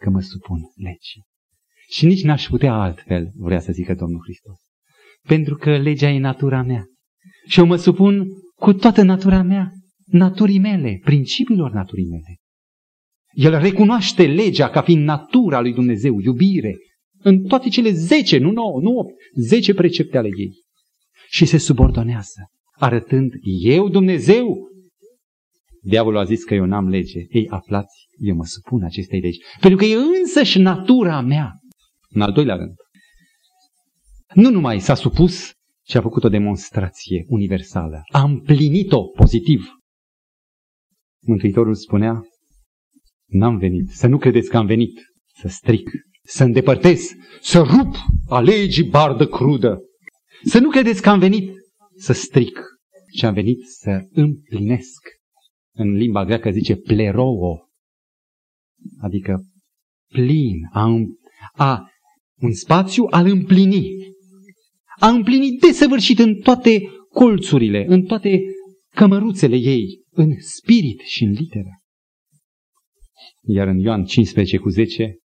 [0.01, 1.25] că mă supun legii.
[1.89, 4.68] Și nici n-aș putea altfel, vrea să zică Domnul Hristos.
[5.29, 6.85] Pentru că legea e natura mea.
[7.47, 9.71] Și eu mă supun cu toată natura mea,
[10.07, 12.37] naturii mele, principiilor naturii mele.
[13.33, 16.77] El recunoaște legea ca fiind natura lui Dumnezeu, iubire,
[17.19, 20.53] în toate cele zece, nu nouă, nu opt, zece precepte ale ei.
[21.29, 24.69] Și se subordonează, arătând, eu Dumnezeu,
[25.83, 27.19] Diavolul a zis că eu n-am lege.
[27.29, 29.39] Ei, aflați, eu mă supun acestei legi.
[29.61, 31.53] Pentru că e însăși natura mea.
[32.09, 32.75] În al doilea rând,
[34.39, 38.03] nu numai s-a supus, ci a făcut o demonstrație universală.
[38.13, 39.67] A împlinit-o pozitiv.
[41.27, 42.23] Mântuitorul spunea,
[43.27, 45.01] n-am venit, să nu credeți că am venit
[45.41, 45.91] să stric,
[46.23, 47.95] să îndepărtez, să rup
[48.29, 49.79] a legii bardă crudă.
[50.45, 51.51] Să nu credeți că am venit
[51.97, 52.61] să stric,
[53.17, 55.09] ci am venit să împlinesc.
[55.75, 57.69] În limba greacă zice pleroo,
[59.01, 59.45] adică
[60.13, 60.95] plin, a,
[61.53, 61.91] a
[62.41, 64.17] un spațiu al împlini.
[65.01, 68.41] A împlini desăvârșit în toate colțurile, în toate
[68.95, 71.81] cămăruțele ei, în spirit și în literă.
[73.43, 75.17] Iar în Ioan 15 cu 10,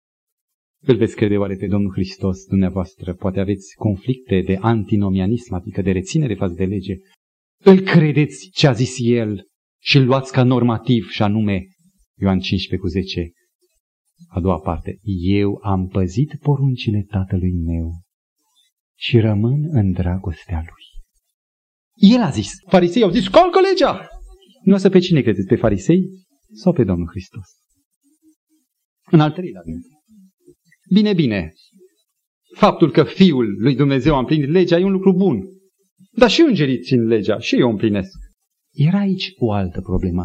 [0.80, 3.14] îl veți crede oare pe Domnul Hristos dumneavoastră?
[3.14, 6.94] Poate aveți conflicte de antinomianism, adică de reținere față de lege.
[7.64, 9.46] Îl credeți ce a zis El
[9.82, 11.66] și îl luați ca normativ și anume
[12.20, 13.32] Ioan 15 cu 10,
[14.28, 18.03] a doua parte, eu am păzit poruncile tatălui meu
[19.04, 20.84] și rămân în dragostea lui.
[22.10, 24.08] El a zis, farisei au zis, calcă legea!
[24.62, 26.08] Nu o să pe cine credeți, pe farisei
[26.52, 27.46] sau pe Domnul Hristos?
[29.10, 29.82] În al treilea rând.
[30.92, 31.52] Bine, bine,
[32.56, 35.48] faptul că Fiul lui Dumnezeu a împlinit legea e un lucru bun.
[36.10, 38.18] Dar și îngerii țin legea și eu o împlinesc.
[38.72, 40.24] Era aici o altă problemă,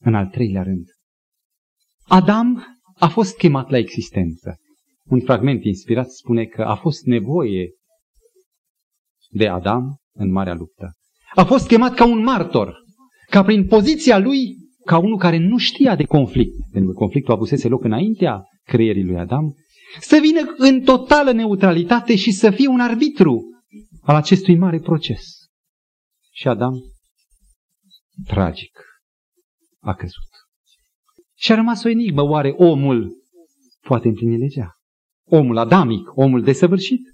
[0.00, 0.86] în al treilea rând.
[2.02, 4.56] Adam a fost chemat la existență.
[5.04, 7.74] Un fragment inspirat spune că a fost nevoie
[9.34, 10.92] de Adam în marea luptă.
[11.34, 12.74] A fost chemat ca un martor,
[13.30, 17.68] ca prin poziția lui, ca unul care nu știa de conflict, pentru că conflictul avusese
[17.68, 19.54] loc înaintea creierii lui Adam,
[20.00, 23.42] să vină în totală neutralitate și să fie un arbitru
[24.00, 25.22] al acestui mare proces.
[26.32, 26.74] Și Adam,
[28.26, 28.78] tragic,
[29.80, 30.28] a căzut.
[31.34, 32.22] Și a rămas o enigmă.
[32.22, 33.12] Oare omul
[33.80, 34.70] poate împlini legea?
[35.26, 37.13] Omul adamic, omul desăvârșit?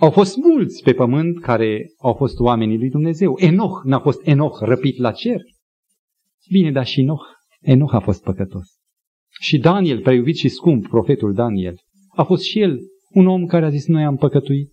[0.00, 3.34] Au fost mulți pe pământ care au fost oamenii lui Dumnezeu.
[3.38, 5.40] Enoch n-a fost Enoch răpit la cer.
[6.50, 7.24] Bine, dar și Enoch.
[7.60, 8.66] Enoch a fost păcătos.
[9.40, 11.74] Și Daniel, preiubit și scump, profetul Daniel,
[12.08, 12.78] a fost și el
[13.10, 14.70] un om care a zis, noi am păcătuit.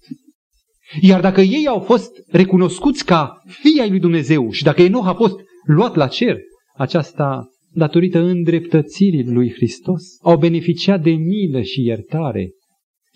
[1.01, 5.13] Iar dacă ei au fost recunoscuți ca fii ai lui Dumnezeu și dacă Enoch a
[5.13, 6.37] fost luat la cer,
[6.75, 12.51] aceasta datorită îndreptățirii lui Hristos, au beneficiat de milă și iertare.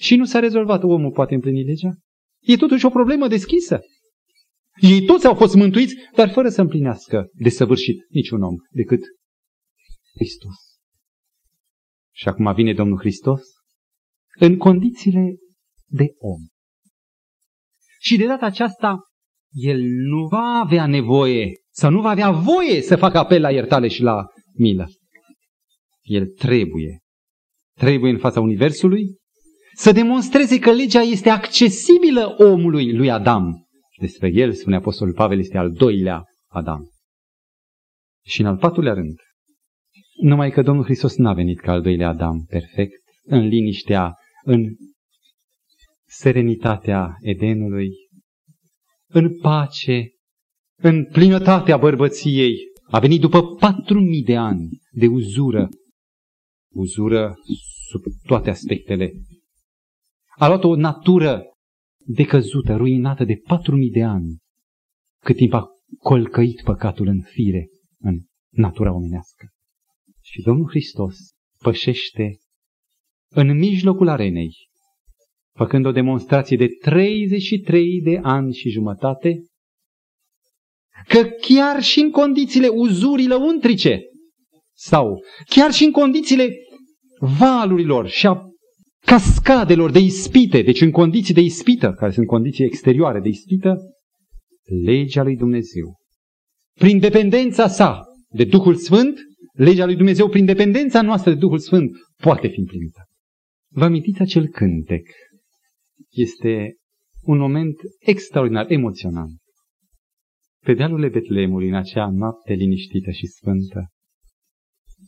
[0.02, 1.90] Și nu s-a rezolvat, omul poate împlini legea?
[2.40, 3.80] E totuși o problemă deschisă.
[4.80, 9.00] Ei toți au fost mântuiți, dar fără să împlinească de săvârșit niciun om decât
[10.16, 10.56] Hristos.
[12.12, 13.42] Și acum vine Domnul Hristos
[14.40, 15.36] în condițiile
[15.86, 16.40] de om.
[18.00, 19.00] Și de data aceasta,
[19.52, 23.88] el nu va avea nevoie sau nu va avea voie să facă apel la iertare
[23.88, 24.90] și la milă.
[26.02, 27.00] El trebuie.
[27.78, 29.20] Trebuie în fața Universului
[29.74, 33.68] să demonstreze că legea este accesibilă omului lui Adam.
[34.00, 36.90] Despre el, spune Apostolul Pavel, este al doilea Adam.
[38.26, 39.20] Și în al patrulea rând,
[40.22, 44.76] numai că Domnul Hristos n-a venit ca al doilea Adam perfect, în liniștea, în
[46.08, 47.90] serenitatea Edenului,
[49.08, 50.10] în pace,
[50.82, 52.56] în plinătatea bărbăției.
[52.84, 55.70] A venit după patru mii de ani de uzură,
[56.74, 57.36] uzură
[57.90, 59.12] sub toate aspectele.
[60.42, 61.44] A luat o natură
[62.06, 64.38] decăzută, ruinată de patru mii de ani,
[65.24, 67.68] cât timp a colcăit păcatul în fire,
[68.00, 69.48] în natura omenească.
[70.22, 71.18] Și Domnul Hristos
[71.58, 72.40] pășește
[73.30, 74.56] în mijlocul arenei,
[75.56, 79.46] făcând o demonstrație de 33 de ani și jumătate,
[81.08, 84.02] că chiar și în condițiile uzurii lăuntrice,
[84.74, 86.50] sau chiar și în condițiile
[87.20, 88.51] valurilor și a
[89.06, 93.78] cascadelor de ispite, deci în condiții de ispită, care sunt condiții exterioare de ispită,
[94.84, 95.96] legea lui Dumnezeu,
[96.74, 99.20] prin dependența sa de Duhul Sfânt,
[99.54, 103.06] legea lui Dumnezeu prin dependența noastră de Duhul Sfânt poate fi împlinită.
[103.70, 105.08] Vă amintiți acel cântec?
[106.10, 106.76] Este
[107.22, 109.40] un moment extraordinar, emoționant.
[110.66, 113.88] Pe dealurile Betlemului, în acea noapte liniștită și sfântă,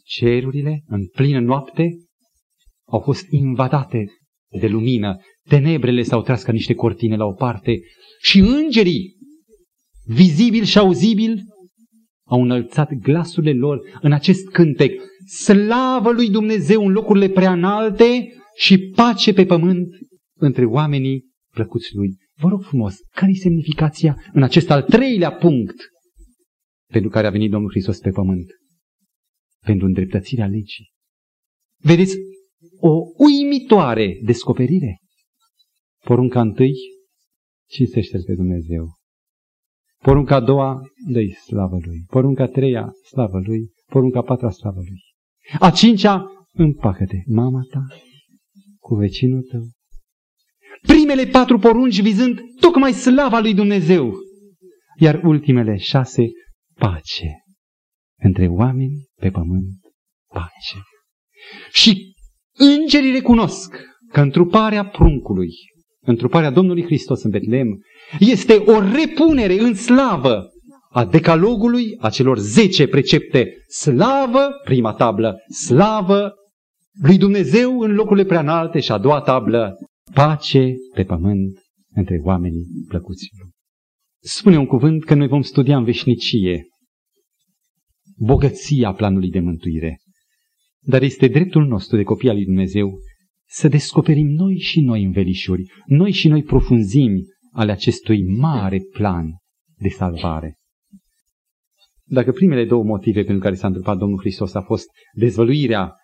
[0.03, 1.97] cerurile, în plină noapte,
[2.93, 4.05] au fost invadate
[4.59, 5.17] de lumină,
[5.49, 7.79] tenebrele s-au tras ca niște cortine la o parte
[8.21, 9.15] și îngerii,
[10.05, 11.41] vizibil și auzibil,
[12.27, 15.01] au înălțat glasurile lor în acest cântec.
[15.25, 19.87] Slavă lui Dumnezeu în locurile prea înalte și pace pe pământ
[20.39, 22.17] între oamenii plăcuți lui.
[22.39, 25.75] Vă rog frumos, care e semnificația în acest al treilea punct
[26.91, 28.45] pentru care a venit Domnul Hristos pe pământ?
[29.65, 30.91] Pentru îndreptățirea legii.
[31.77, 32.17] Vedeți,
[32.85, 34.97] o uimitoare descoperire.
[36.05, 36.73] Porunca întâi,
[37.69, 38.93] cinstește pe Dumnezeu.
[40.01, 42.03] Porunca a doua, dă slavă Lui.
[42.07, 43.71] Porunca a treia, slavă Lui.
[43.85, 45.01] Porunca a patra, slavă Lui.
[45.59, 47.85] A cincea, împacă-te, mama ta,
[48.79, 49.69] cu vecinul tău.
[50.81, 54.13] Primele patru porunci vizând tocmai slava lui Dumnezeu.
[54.99, 56.27] Iar ultimele șase,
[56.73, 57.43] pace.
[58.19, 59.79] Între oameni pe pământ,
[60.27, 60.77] pace.
[61.71, 62.12] Și
[62.57, 63.75] îngerii recunosc
[64.11, 65.49] că întruparea pruncului,
[66.05, 67.79] întruparea Domnului Hristos în Betlehem,
[68.19, 70.47] este o repunere în slavă
[70.89, 73.53] a decalogului, a celor zece precepte.
[73.67, 76.33] Slavă, prima tablă, slavă
[77.01, 79.75] lui Dumnezeu în locurile prea înalte și a doua tablă,
[80.13, 81.59] pace pe pământ
[81.95, 83.29] între oamenii plăcuți.
[84.19, 86.67] Spune un cuvânt că noi vom studia în veșnicie
[88.17, 89.97] bogăția planului de mântuire.
[90.85, 92.99] Dar este dreptul nostru de copii al lui Dumnezeu
[93.47, 99.25] să descoperim noi și noi învelișuri, noi și noi profunzimi ale acestui mare plan
[99.77, 100.57] de salvare.
[102.03, 105.95] Dacă primele două motive pentru care s-a întâmplat Domnul Hristos a fost dezvăluirea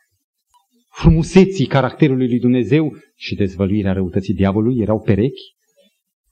[0.91, 5.53] frumuseții caracterului lui Dumnezeu și dezvăluirea răutății diavolului erau perechi.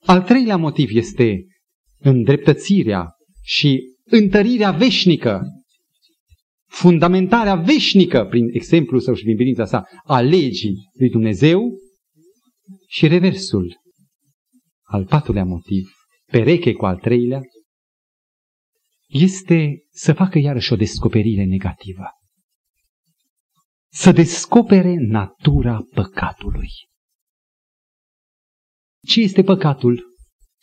[0.06, 1.46] Al treilea motiv este
[2.00, 3.10] îndreptățirea
[3.44, 5.42] și întărirea veșnică,
[6.78, 11.62] fundamentarea veșnică prin exemplul său și prin bilința sa a legii lui Dumnezeu
[12.88, 13.76] și reversul.
[14.84, 15.90] Al patrulea motiv,
[16.32, 17.42] pereche cu al treilea,
[19.08, 22.04] este să facă iarăși o descoperire negativă
[23.90, 26.70] să descopere natura păcatului.
[29.06, 30.06] Ce este păcatul?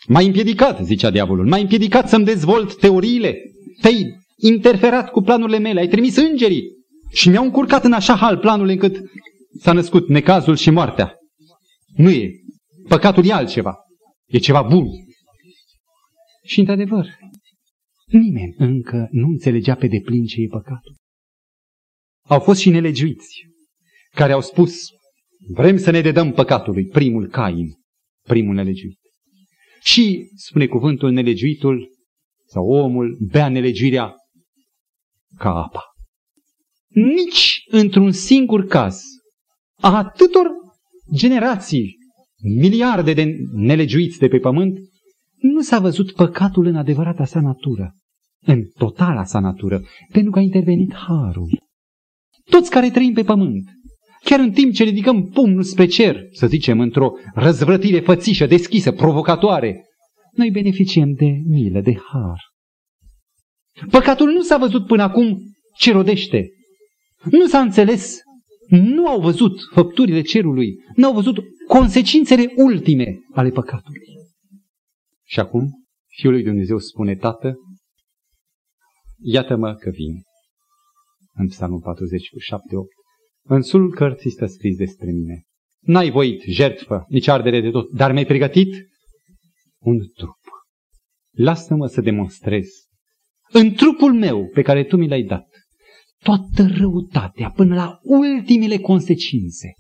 [0.09, 3.37] M-ai împiedicat, zicea diavolul, m-ai împiedicat să-mi dezvolt teoriile,
[3.81, 6.63] te-ai interferat cu planurile mele, ai trimis îngerii
[7.11, 9.03] și mi-au încurcat în așa hal planul încât
[9.61, 11.15] s-a născut necazul și moartea.
[11.97, 12.31] Nu e.
[12.89, 13.75] Păcatul e altceva.
[14.27, 14.87] E ceva bun.
[16.45, 17.07] Și într-adevăr,
[18.07, 20.95] nimeni încă nu înțelegea pe deplin ce e păcatul.
[22.29, 23.47] Au fost și nelegiuiți
[24.11, 24.77] care au spus,
[25.55, 27.67] vrem să ne dedăm păcatului, primul Cain,
[28.29, 28.99] primul nelegiuit.
[29.83, 31.89] Și, spune cuvântul, nelegiuitul
[32.47, 34.15] sau omul bea nelegiuirea
[35.39, 35.83] ca apa.
[36.89, 39.03] Nici într-un singur caz
[39.81, 40.47] a atâtor
[41.15, 41.97] generații,
[42.59, 44.79] miliarde de nelegiuiți de pe pământ,
[45.37, 47.95] nu s-a văzut păcatul în adevărata sa natură,
[48.47, 49.83] în totala sa natură,
[50.13, 51.63] pentru că a intervenit harul.
[52.51, 53.71] Toți care trăim pe pământ,
[54.25, 59.85] chiar în timp ce ridicăm pumnul spre cer, să zicem, într-o răzvrătire fățișă, deschisă, provocatoare,
[60.33, 62.54] noi beneficiem de milă, de har.
[63.91, 65.39] Păcatul nu s-a văzut până acum
[65.77, 66.49] ce rodește.
[67.31, 68.23] Nu s-a înțeles
[68.69, 74.01] nu au văzut făpturile cerului, nu au văzut consecințele ultime ale păcatului.
[75.25, 77.55] Și acum, Fiul lui Dumnezeu spune, Tată,
[79.19, 80.23] iată-mă că vin.
[81.33, 82.89] În Psalmul 40 cu 7, 8.
[83.43, 85.43] În sulul cărții stă scris despre mine.
[85.81, 88.75] N-ai voit jertfă, nici ardere de tot, dar mi-ai pregătit
[89.79, 90.39] un trup.
[91.31, 92.67] Lasă-mă să demonstrez
[93.57, 95.49] în trupul meu pe care tu mi l-ai dat
[96.23, 99.73] toată răutatea până la ultimele consecințe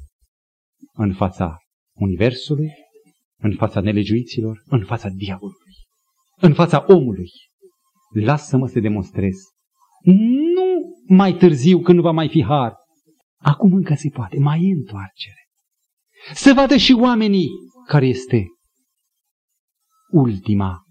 [0.93, 1.59] în fața
[1.95, 2.71] Universului,
[3.39, 5.75] în fața nelegiuiților, în fața diavolului,
[6.37, 7.31] în fața omului.
[8.15, 9.35] Lasă-mă să demonstrez.
[10.55, 12.75] Nu mai târziu, când nu va mai fi har.
[13.41, 15.49] Acum încă se poate, mai e întoarcere.
[16.35, 17.49] Să vadă și oamenii
[17.87, 18.47] care este
[20.11, 20.84] ultima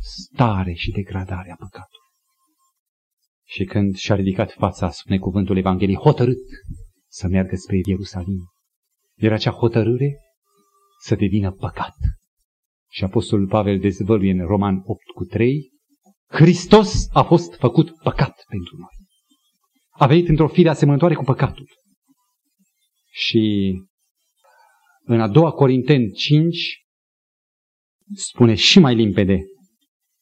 [0.00, 2.08] stare și degradare a păcatului.
[3.46, 6.38] Și când și-a ridicat fața, spune cuvântul Evangheliei, hotărât
[7.08, 8.50] să meargă spre Ierusalim.
[9.14, 10.18] Era acea hotărâre
[11.00, 11.94] să devină păcat.
[12.90, 15.70] Și Apostolul Pavel dezvăluie în Roman 8 cu 3,
[16.26, 19.08] Hristos a fost făcut păcat pentru noi.
[19.90, 21.68] A venit într-o fire asemănătoare cu păcatul.
[23.10, 23.72] Și
[25.00, 26.84] în a doua Corinteni 5
[28.14, 29.42] spune și mai limpede,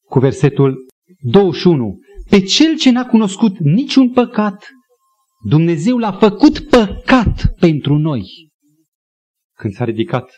[0.08, 0.86] cu versetul
[1.20, 1.98] 21,
[2.30, 4.68] pe cel ce n-a cunoscut niciun păcat,
[5.44, 8.50] Dumnezeu l-a făcut păcat pentru noi.
[9.56, 10.30] Când s-a ridicat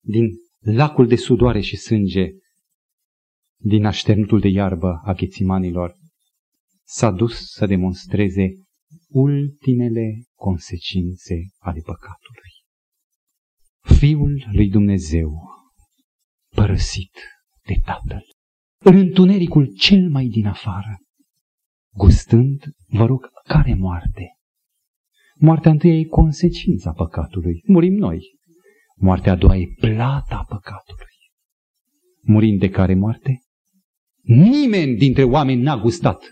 [0.00, 2.28] din lacul de sudoare și sânge,
[3.56, 5.94] din așternutul de iarbă a ghețimanilor,
[6.84, 8.48] s-a dus să demonstreze
[9.08, 12.52] ultimele consecințe ale păcatului.
[13.98, 15.32] Fiul lui Dumnezeu,
[16.54, 17.18] părăsit
[17.66, 18.33] de Tatăl,
[18.84, 20.98] în întunericul cel mai din afară,
[21.96, 24.28] gustând, vă rog, care moarte?
[25.36, 27.62] Moartea întâi e consecința păcatului.
[27.66, 28.20] Murim noi.
[28.96, 31.12] Moartea a doua e plata păcatului.
[32.20, 33.38] Murind de care moarte?
[34.22, 36.30] Nimeni dintre oameni n-a gustat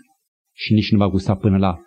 [0.55, 1.79] și nici nu va gusta până la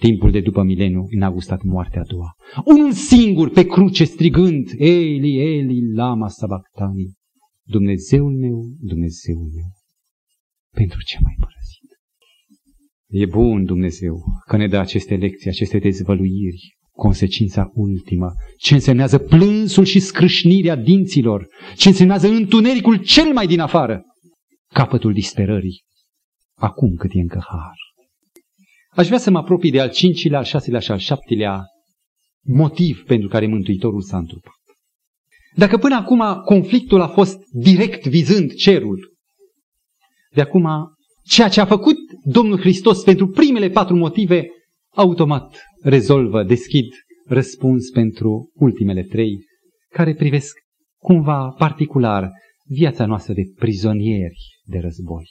[0.00, 2.34] timpul de după mileniu, n-a gustat moartea a doua.
[2.64, 7.14] Unul singur pe cruce strigând, Eli, Eli, lama sabactani,
[7.68, 9.70] Dumnezeul meu, Dumnezeul meu,
[10.70, 11.90] pentru ce mai părăsit?
[13.06, 19.84] E bun Dumnezeu că ne dă aceste lecții, aceste dezvăluiri, consecința ultimă, ce însemnează plânsul
[19.84, 21.46] și scrâșnirea dinților,
[21.76, 24.02] ce însemnează întunericul cel mai din afară,
[24.74, 25.82] capătul disperării,
[26.54, 27.76] acum cât e încă har.
[28.90, 31.62] Aș vrea să mă apropii de al cincilea, al șaselea și al șaptelea
[32.44, 34.55] motiv pentru care Mântuitorul s-a întrupat.
[35.56, 39.14] Dacă până acum conflictul a fost direct vizând cerul,
[40.34, 40.68] de acum
[41.22, 44.46] ceea ce a făcut Domnul Hristos pentru primele patru motive,
[44.94, 46.86] automat rezolvă, deschid
[47.26, 49.44] răspuns pentru ultimele trei,
[49.88, 50.58] care privesc
[50.98, 52.30] cumva particular
[52.64, 55.26] viața noastră de prizonieri de război.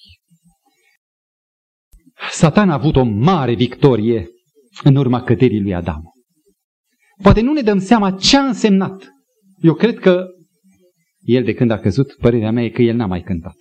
[2.31, 4.27] Satan a avut o mare victorie
[4.83, 6.01] în urma căderii lui Adam.
[7.21, 9.14] Poate nu ne dăm seama ce a însemnat.
[9.61, 10.25] Eu cred că
[11.21, 13.55] el de când a căzut, părerea mea e că el n-a mai cântat.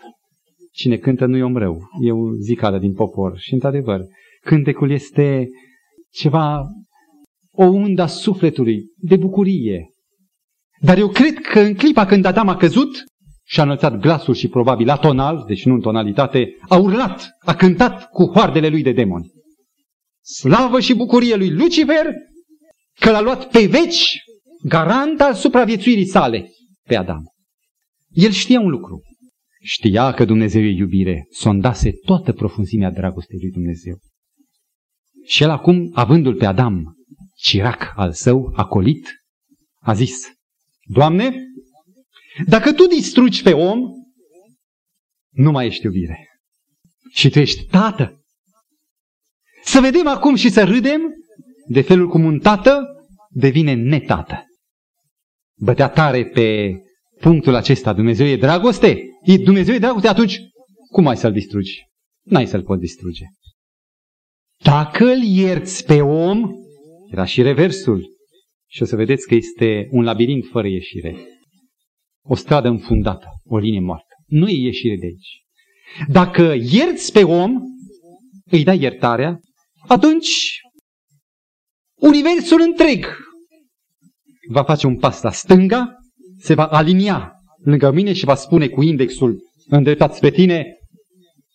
[0.73, 3.39] Cine cântă nu e om rău, e o zicală din popor.
[3.39, 4.05] Și într-adevăr,
[4.41, 5.49] cântecul este
[6.11, 6.63] ceva,
[7.51, 9.89] o undă sufletului, de bucurie.
[10.81, 13.05] Dar eu cred că în clipa când Adam a căzut
[13.47, 17.55] și a înălțat glasul și probabil la tonal, deci nu în tonalitate, a urlat, a
[17.55, 19.33] cântat cu hoardele lui de demoni.
[20.21, 22.07] Slavă și bucurie lui Lucifer
[23.01, 24.23] că l-a luat pe veci
[24.65, 26.51] garant al supraviețuirii sale
[26.87, 27.23] pe Adam.
[28.11, 29.03] El știa un lucru.
[29.63, 33.99] Știa că Dumnezeu e iubire, sondase toată profunzimea dragostei lui Dumnezeu.
[35.27, 36.97] Și el acum, avându-l pe Adam,
[37.35, 39.09] cirac al său, acolit,
[39.81, 40.33] a zis,
[40.87, 41.35] Doamne,
[42.47, 43.81] dacă Tu distrugi pe om,
[45.31, 46.29] nu mai ești iubire.
[47.11, 48.25] Și Tu ești tată.
[49.63, 51.01] Să vedem acum și să râdem
[51.69, 52.83] de felul cum un tată
[53.31, 54.45] devine netată.
[55.57, 56.77] Bătea tare pe
[57.21, 60.39] punctul acesta, Dumnezeu e dragoste, e Dumnezeu e dragoste, atunci
[60.91, 61.83] cum ai să-l distrugi?
[62.23, 63.25] N-ai să-l poți distruge.
[64.63, 66.51] Dacă îl ierți pe om,
[67.11, 68.13] era și reversul.
[68.71, 71.17] Și o să vedeți că este un labirint fără ieșire.
[72.27, 74.15] O stradă înfundată, o linie moartă.
[74.27, 75.43] Nu e ieșire de aici.
[76.09, 77.53] Dacă ierți pe om,
[78.45, 79.41] îi dai iertarea,
[79.87, 80.61] atunci
[81.95, 83.07] universul întreg
[84.55, 85.95] va face un pas la stânga
[86.39, 87.33] se va alinia
[87.65, 89.39] lângă mine și va spune cu indexul
[89.69, 90.67] îndreptat spre tine,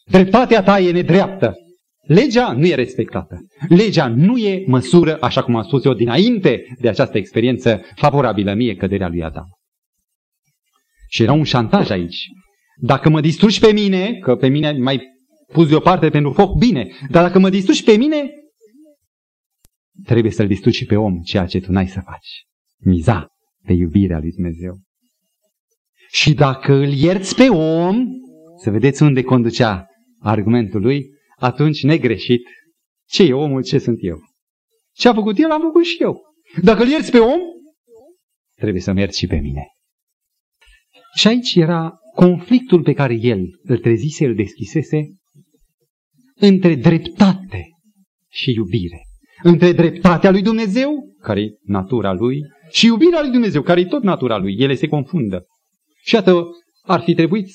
[0.06, 1.56] dreptatea ta e nedreaptă,
[2.10, 3.38] Legea nu e respectată.
[3.68, 8.76] Legea nu e măsură, așa cum am spus eu dinainte de această experiență favorabilă mie,
[8.76, 9.46] căderea lui Adam.
[11.10, 12.28] Și era un șantaj aici.
[12.82, 15.02] Dacă mă distrugi pe mine, că pe mine mai
[15.54, 18.30] pus deoparte pentru foc, bine, dar dacă mă distrugi pe mine,
[20.06, 22.46] trebuie să-l distrugi și pe om, ceea ce tu n-ai să faci.
[22.80, 23.28] Miza
[23.64, 24.80] pe iubirea lui Dumnezeu.
[26.12, 28.06] Și dacă îl ierți pe om,
[28.64, 29.88] să vedeți unde conducea
[30.20, 31.06] argumentul lui,
[31.36, 32.48] atunci negreșit,
[33.08, 34.18] ce e omul, ce sunt eu?
[34.94, 36.22] Ce a făcut el, am făcut și eu.
[36.62, 37.40] Dacă îl ierți pe om,
[38.56, 39.64] trebuie să mergi și pe mine.
[41.16, 45.08] Și aici era conflictul pe care el îl trezise, îl deschisese
[46.36, 47.68] între dreptate
[48.30, 49.04] și iubire.
[49.44, 52.42] Între dreptatea lui Dumnezeu, care e natura lui,
[52.72, 54.56] și iubirea lui Dumnezeu, care e tot natura lui.
[54.58, 55.46] Ele se confundă.
[56.04, 56.46] Și iată,
[56.82, 57.50] ar fi trebuit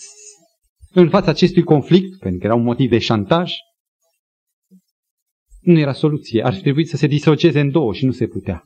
[0.92, 3.52] în fața acestui conflict, pentru că era un motiv de șantaj,
[5.60, 6.44] nu era soluție.
[6.44, 8.62] Ar fi trebuit să se disocieze în două și nu se putea.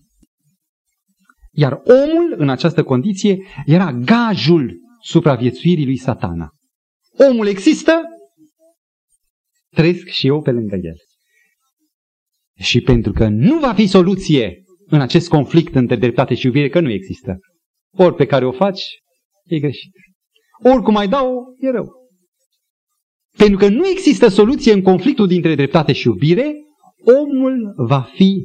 [1.53, 6.51] Iar omul, în această condiție, era gajul supraviețuirii lui satana.
[7.30, 8.03] Omul există,
[9.70, 10.96] trăiesc și eu pe lângă el.
[12.55, 16.80] Și pentru că nu va fi soluție în acest conflict între dreptate și iubire, că
[16.80, 17.39] nu există.
[17.93, 18.82] Ori pe care o faci,
[19.45, 19.93] e greșit.
[20.62, 21.86] Oricum mai dau, e rău.
[23.36, 26.55] Pentru că nu există soluție în conflictul dintre dreptate și iubire,
[27.05, 28.36] omul va fi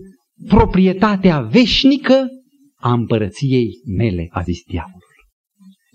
[0.48, 2.28] proprietatea veșnică
[2.76, 5.02] a împărăției mele, a zis diavolul.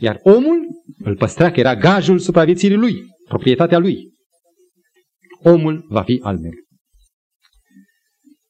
[0.01, 0.59] Iar omul
[0.99, 2.95] îl păstra că era gajul supraviețirii lui,
[3.29, 3.97] proprietatea lui.
[5.43, 6.53] Omul va fi al meu.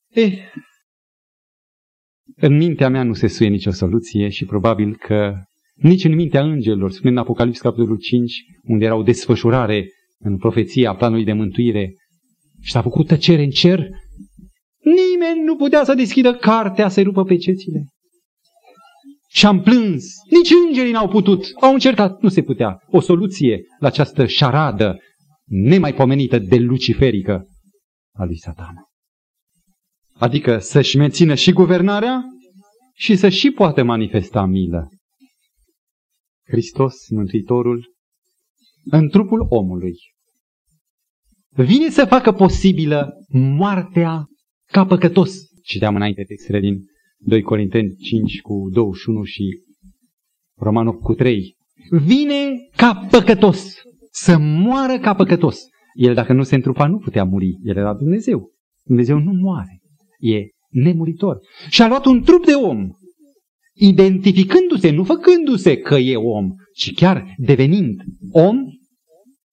[0.09, 0.39] Eh,
[2.41, 5.35] în mintea mea nu se suie nicio soluție și probabil că
[5.75, 8.33] nici în mintea îngerilor, spune în Apocalips capitolul 5,
[8.63, 11.95] unde era o desfășurare în profeția planului de mântuire
[12.61, 13.89] și s-a făcut tăcere în cer,
[14.83, 17.85] nimeni nu putea să deschidă cartea să-i rupă pe cețile.
[19.31, 20.05] Și am plâns.
[20.31, 21.45] Nici îngerii n-au putut.
[21.61, 22.21] Au încercat.
[22.21, 22.79] Nu se putea.
[22.91, 24.99] O soluție la această șaradă
[25.45, 27.47] nemaipomenită de luciferică
[28.13, 28.88] a lui satana.
[30.19, 32.23] Adică să-și mențină și guvernarea
[32.95, 34.89] și să și poată manifesta milă.
[36.47, 37.95] Hristos, Mântuitorul,
[38.85, 39.95] în trupul omului,
[41.49, 44.25] vine să facă posibilă moartea
[44.65, 45.37] ca păcătos.
[45.63, 46.79] Citeam înainte textele din
[47.19, 49.43] 2 Corinteni 5 cu 21 și
[50.57, 51.57] Roman 8 cu 3.
[51.91, 53.75] Vine ca păcătos,
[54.11, 55.61] să moară ca păcătos.
[55.95, 58.51] El dacă nu se întrupa nu putea muri, el era Dumnezeu.
[58.85, 59.81] Dumnezeu nu moare,
[60.19, 61.39] e nemuritor.
[61.71, 62.91] Și a luat un trup de om,
[63.75, 68.01] identificându-se, nu făcându-se că e om, ci chiar devenind
[68.31, 68.57] om,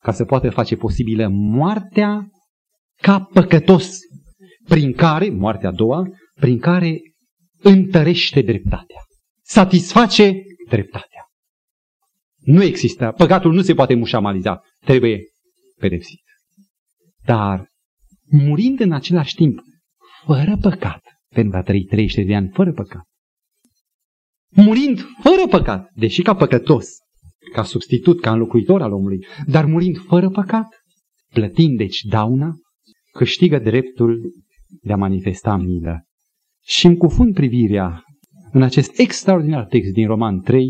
[0.03, 2.30] ca să poată face posibilă moartea
[3.01, 3.99] ca păcătos,
[4.68, 6.99] prin care, moartea a doua, prin care
[7.61, 9.01] întărește dreptatea,
[9.41, 11.26] satisface dreptatea.
[12.39, 15.22] Nu există, păcatul nu se poate mușamaliza, trebuie
[15.78, 16.22] pedepsit.
[17.26, 17.68] Dar,
[18.30, 19.59] murind în același timp,
[20.26, 21.01] fără păcat,
[21.34, 23.03] pentru a trăi 30 de ani fără păcat,
[24.55, 26.88] murind fără păcat, deși ca păcătos,
[27.53, 30.67] ca substitut, ca înlocuitor al omului, dar murind fără păcat,
[31.34, 32.53] plătind deci dauna,
[33.11, 34.34] câștigă dreptul
[34.82, 36.03] de a manifesta milă.
[36.63, 38.03] Și îmi cufund privirea
[38.51, 40.69] în acest extraordinar text din Roman 3,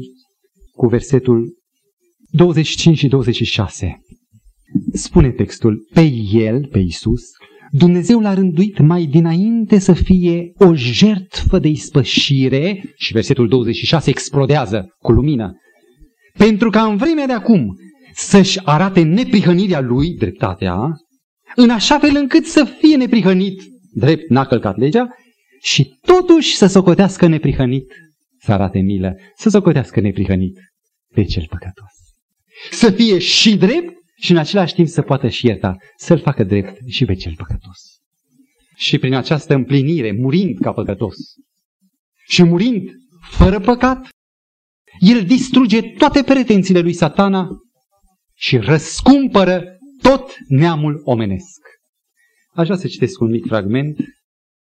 [0.71, 1.57] cu versetul
[2.29, 3.99] 25 și 26.
[4.93, 7.21] Spune textul, pe El, pe Isus,
[7.71, 14.95] Dumnezeu l-a rânduit mai dinainte să fie o jertfă de ispășire și versetul 26 explodează
[14.97, 15.53] cu lumină.
[16.37, 17.75] Pentru ca în vremea de acum
[18.13, 20.77] să-și arate neprihănirea lui, dreptatea,
[21.55, 25.07] în așa fel încât să fie neprihănit, drept n-a călcat legea,
[25.61, 27.93] și totuși să socotească neprihănit,
[28.39, 30.57] să arate milă, să socotească neprihănit
[31.13, 31.91] pe cel păcătos.
[32.71, 36.87] Să fie și drept și în același timp să poată și ierta, să-l facă drept
[36.87, 37.79] și pe cel păcătos.
[38.75, 41.15] Și prin această împlinire, murind ca păcătos
[42.27, 42.89] și murind
[43.29, 44.07] fără păcat,
[44.99, 47.47] el distruge toate pretențiile lui satana
[48.33, 49.63] și răscumpără
[50.01, 51.61] tot neamul omenesc.
[52.53, 53.97] Aș vrea să citesc un mic fragment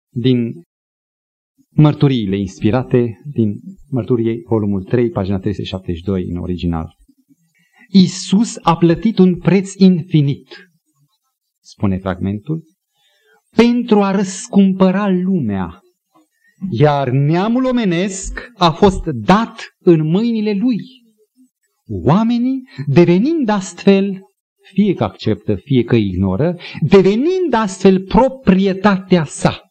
[0.10, 0.52] din
[1.70, 6.96] mărturiile inspirate din mărturie volumul 3, pagina 372 în original.
[7.96, 10.70] Isus a plătit un preț infinit,
[11.62, 12.64] spune fragmentul,
[13.56, 15.80] pentru a răscumpăra lumea.
[16.70, 20.78] Iar neamul omenesc a fost dat în mâinile lui.
[21.86, 24.22] Oamenii, devenind astfel
[24.74, 29.62] fie că acceptă, fie că ignoră, devenind astfel proprietatea sa.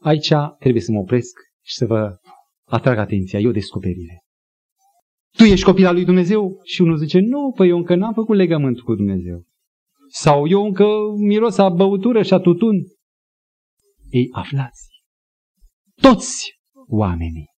[0.00, 2.16] Aici trebuie să mă opresc și să vă
[2.64, 3.38] atrag atenția.
[3.38, 4.25] E o descoperire.
[5.36, 6.60] Tu ești copil al lui Dumnezeu?
[6.62, 9.44] Și unul zice, nu, păi eu încă n-am făcut legământ cu Dumnezeu.
[10.08, 12.76] Sau eu încă miros a băutură și a tutun.
[14.10, 14.88] Ei, aflați,
[16.00, 17.50] toți oamenii,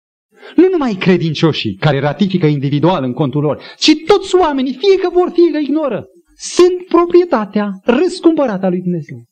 [0.56, 5.30] nu numai credincioșii care ratifică individual în contul lor, ci toți oamenii, fie că vor,
[5.30, 6.06] fie că ignoră,
[6.36, 9.24] sunt proprietatea răscumpărată a lui Dumnezeu.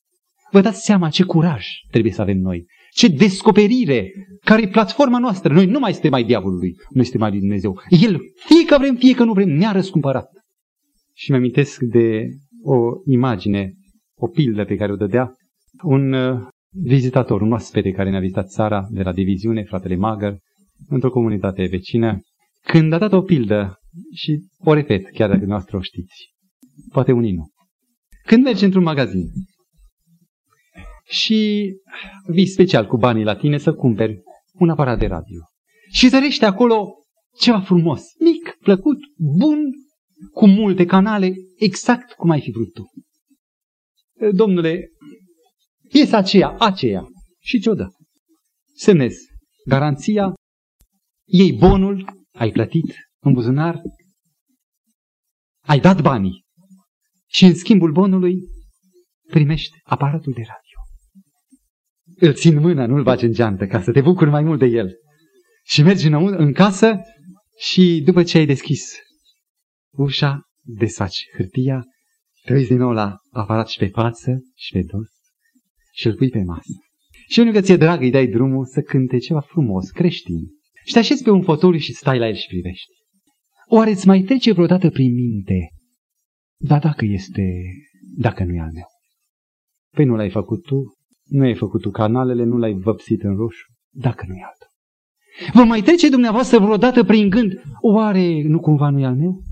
[0.51, 2.67] Vă dați seama ce curaj trebuie să avem noi,
[2.97, 4.13] ce descoperire,
[4.45, 5.53] care e platforma noastră.
[5.53, 7.81] Noi nu mai suntem mai diavolului, noi suntem mai lui Dumnezeu.
[7.89, 10.29] El, fie că vrem, fie că nu vrem, ne-a răscumpărat.
[11.15, 12.29] Și mi amintesc de
[12.63, 12.77] o
[13.07, 13.73] imagine,
[14.15, 15.33] o pildă pe care o dădea
[15.83, 16.41] un uh,
[16.83, 20.39] vizitator, un oaspete care ne-a vizitat țara de la diviziune, fratele Magăr,
[20.89, 22.21] într-o comunitate vecină,
[22.63, 23.79] când a dat o pildă,
[24.15, 26.35] și o repet, chiar dacă noastră o știți,
[26.93, 27.47] poate unii nu.
[28.27, 29.31] Când mergi într-un magazin
[31.09, 31.71] și
[32.27, 35.41] vii special cu banii la tine să cumperi un aparat de radio
[35.91, 36.95] și zărește acolo
[37.39, 38.99] ceva frumos, mic, plăcut,
[39.39, 39.59] bun,
[40.33, 42.85] cu multe canale, exact cum ai fi vrut tu.
[44.33, 44.89] Domnule,
[45.89, 47.05] piesa aceea, aceea.
[47.41, 47.89] Și ce-o dă?
[48.75, 49.19] Semnezi
[49.67, 50.35] garanția,
[51.25, 53.81] iei bonul, ai plătit în buzunar,
[55.61, 56.45] ai dat banii
[57.27, 58.37] și în schimbul bonului
[59.31, 60.66] primești aparatul de radio.
[62.19, 64.67] Îl țin în mână, nu-l bagi în geantă ca să te bucuri mai mult de
[64.67, 64.95] el.
[65.64, 67.01] Și mergi în, în casă
[67.57, 68.95] și după ce ai deschis
[69.91, 71.85] ușa, desfaci hârtia,
[72.45, 75.09] te uiți din nou la aparat și pe față și pe dos
[75.93, 76.73] și îl pui pe masă.
[77.29, 80.47] Și unul că ți-e drag îi dai drumul să cânte ceva frumos, creștin.
[80.85, 82.93] Și te așezi pe un fotoliu și stai la el și privești.
[83.69, 85.71] Oare îți mai trece vreodată prin minte?
[86.57, 87.43] Dar dacă este,
[88.17, 88.87] dacă nu e al meu.
[89.95, 90.96] Păi nu l-ai făcut tu,
[91.27, 94.68] nu ai făcut tu canalele, nu l-ai văpsit în roșu, dacă nu e altul.
[95.53, 99.43] Vă mai trece dumneavoastră vreodată prin gând, oare nu cumva nu e al meu?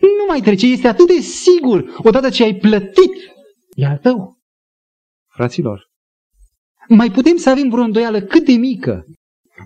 [0.00, 3.12] Nu mai trece, este atât de sigur, odată ce ai plătit,
[3.74, 4.38] e al tău.
[5.28, 5.90] Fraților,
[6.88, 9.04] mai putem să avem vreo îndoială cât de mică.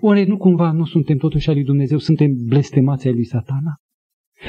[0.01, 3.75] Oare nu cumva nu suntem totuși al lui Dumnezeu, suntem blestemați ai lui satana?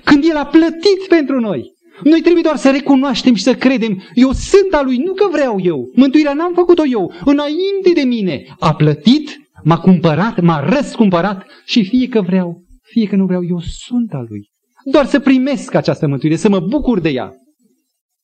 [0.04, 1.72] Când El a plătit pentru noi,
[2.02, 5.60] noi trebuie doar să recunoaștem și să credem, eu sunt al lui, nu că vreau
[5.62, 5.90] eu.
[5.94, 8.44] Mântuirea n-am făcut-o eu, înainte de mine.
[8.58, 13.60] A plătit, m-a cumpărat, m-a răscumpărat și fie că vreau, fie că nu vreau, eu
[13.60, 14.50] sunt al lui.
[14.84, 17.32] Doar să primesc această mântuire, să mă bucur de ea.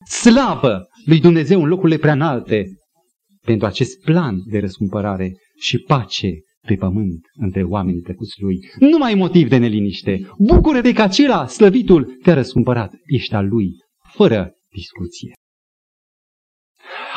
[0.09, 2.65] Slavă lui Dumnezeu în locurile prea înalte
[3.45, 6.31] pentru acest plan de răscumpărare și pace
[6.65, 8.59] pe pământ între oamenii trecuți lui.
[8.79, 10.29] Nu mai motiv de neliniște.
[10.37, 12.93] Bucură-te că acela, slăvitul, te-a răscumpărat.
[13.05, 13.71] Ești al lui,
[14.13, 15.31] fără discuție.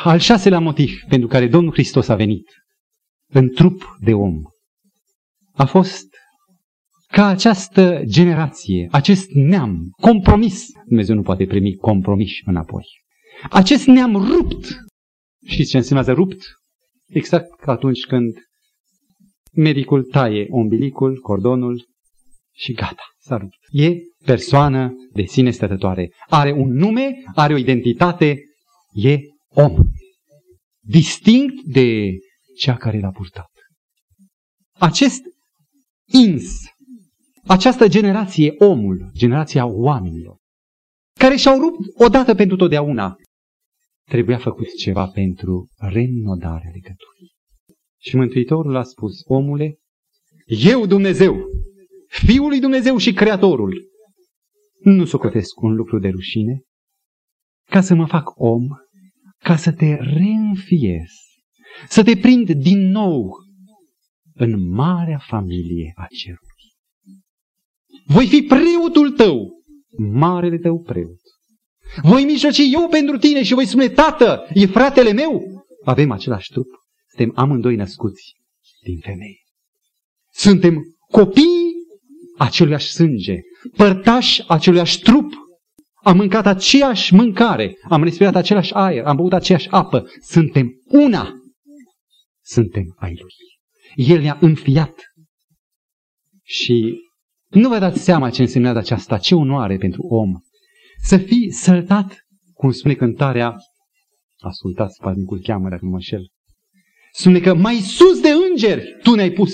[0.03, 2.47] Al șaselea motiv pentru care Domnul Hristos a venit
[3.31, 4.41] în trup de om
[5.59, 6.07] a fost
[7.07, 12.83] ca această generație, acest neam compromis, Dumnezeu nu poate primi compromis înapoi,
[13.49, 14.65] acest neam rupt,
[15.45, 16.41] știți ce înseamnă rupt?
[17.07, 18.33] Exact ca atunci când
[19.51, 21.87] medicul taie umbilicul, cordonul
[22.55, 23.57] și gata, s-a rupt.
[23.71, 23.93] E
[24.25, 26.11] persoană de sine stătătoare.
[26.27, 28.43] Are un nume, are o identitate,
[28.93, 29.75] e om.
[30.79, 32.09] Distinct de
[32.57, 33.51] cea care l-a purtat.
[34.79, 35.21] Acest
[36.05, 36.61] ins,
[37.45, 40.37] această generație, omul, generația oamenilor,
[41.19, 43.15] care și-au rupt odată pentru totdeauna,
[44.05, 47.37] trebuia făcut ceva pentru renodarea legăturii.
[47.99, 49.79] Și Mântuitorul a spus, omule,
[50.45, 51.35] eu Dumnezeu,
[52.07, 53.87] Fiul lui Dumnezeu și Creatorul,
[54.79, 56.61] nu socotesc un lucru de rușine,
[57.69, 58.63] ca să mă fac om,
[59.37, 61.09] ca să te reînfiez,
[61.87, 63.29] să te prind din nou
[64.33, 66.47] în marea familie a cerului.
[68.05, 69.63] Voi fi preotul tău,
[69.97, 71.19] marele tău preot.
[72.01, 75.41] Voi mijloci eu pentru tine și voi spune, tată, e fratele meu.
[75.83, 76.67] Avem același trup.
[77.19, 78.35] Suntem amândoi născuți
[78.83, 79.43] din femeie.
[80.31, 80.75] Suntem
[81.07, 81.73] copii
[82.37, 83.39] aceluiași sânge,
[83.75, 85.33] părtași aceluiași trup.
[86.03, 90.09] Am mâncat aceeași mâncare, am respirat același aer, am băut aceeași apă.
[90.21, 91.33] Suntem una.
[92.41, 93.33] Suntem ai Lui.
[94.07, 94.95] El ne-a înfiat.
[96.43, 96.99] Și
[97.47, 100.33] nu vă dați seama ce însemnează aceasta, ce onoare pentru om.
[101.03, 103.55] Să fii săltat, cum spune cântarea,
[104.37, 106.29] ascultați, panicul cheamă dacă nu mă înșel,
[107.11, 109.53] spune că mai sus de îngeri tu ne-ai pus.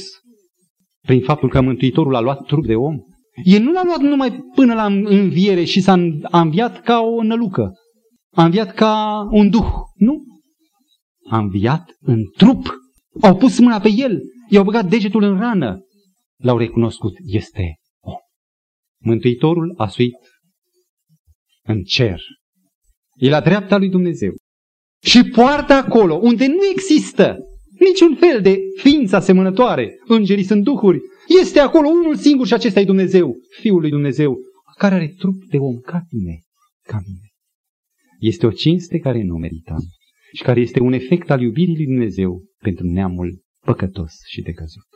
[1.01, 2.95] Prin faptul că Mântuitorul a luat trup de om,
[3.43, 5.93] El nu l-a luat numai până la înviere și s-a
[6.31, 7.71] înviat ca o nălucă.
[8.35, 9.71] A înviat ca un duh.
[9.95, 10.23] Nu.
[11.29, 12.73] A înviat în trup.
[13.21, 14.19] Au pus mâna pe el.
[14.49, 15.79] I-au băgat degetul în rană.
[16.35, 17.13] L-au recunoscut.
[17.25, 18.17] Este om.
[19.03, 20.15] Mântuitorul a suit
[21.63, 22.19] în cer.
[23.13, 24.33] E la dreapta lui Dumnezeu.
[25.05, 27.37] Și poartă acolo, unde nu există
[27.79, 29.95] niciun fel de ființă asemănătoare.
[30.07, 30.99] Îngerii sunt duhuri.
[31.39, 34.37] Este acolo unul singur și acesta e Dumnezeu, Fiul lui Dumnezeu,
[34.77, 36.41] care are trup de om ca tine,
[36.87, 37.29] ca mine.
[38.19, 39.83] Este o cinste care nu merităm
[40.33, 44.87] și care este un efect al iubirii lui Dumnezeu pentru neamul păcătos și de căzut.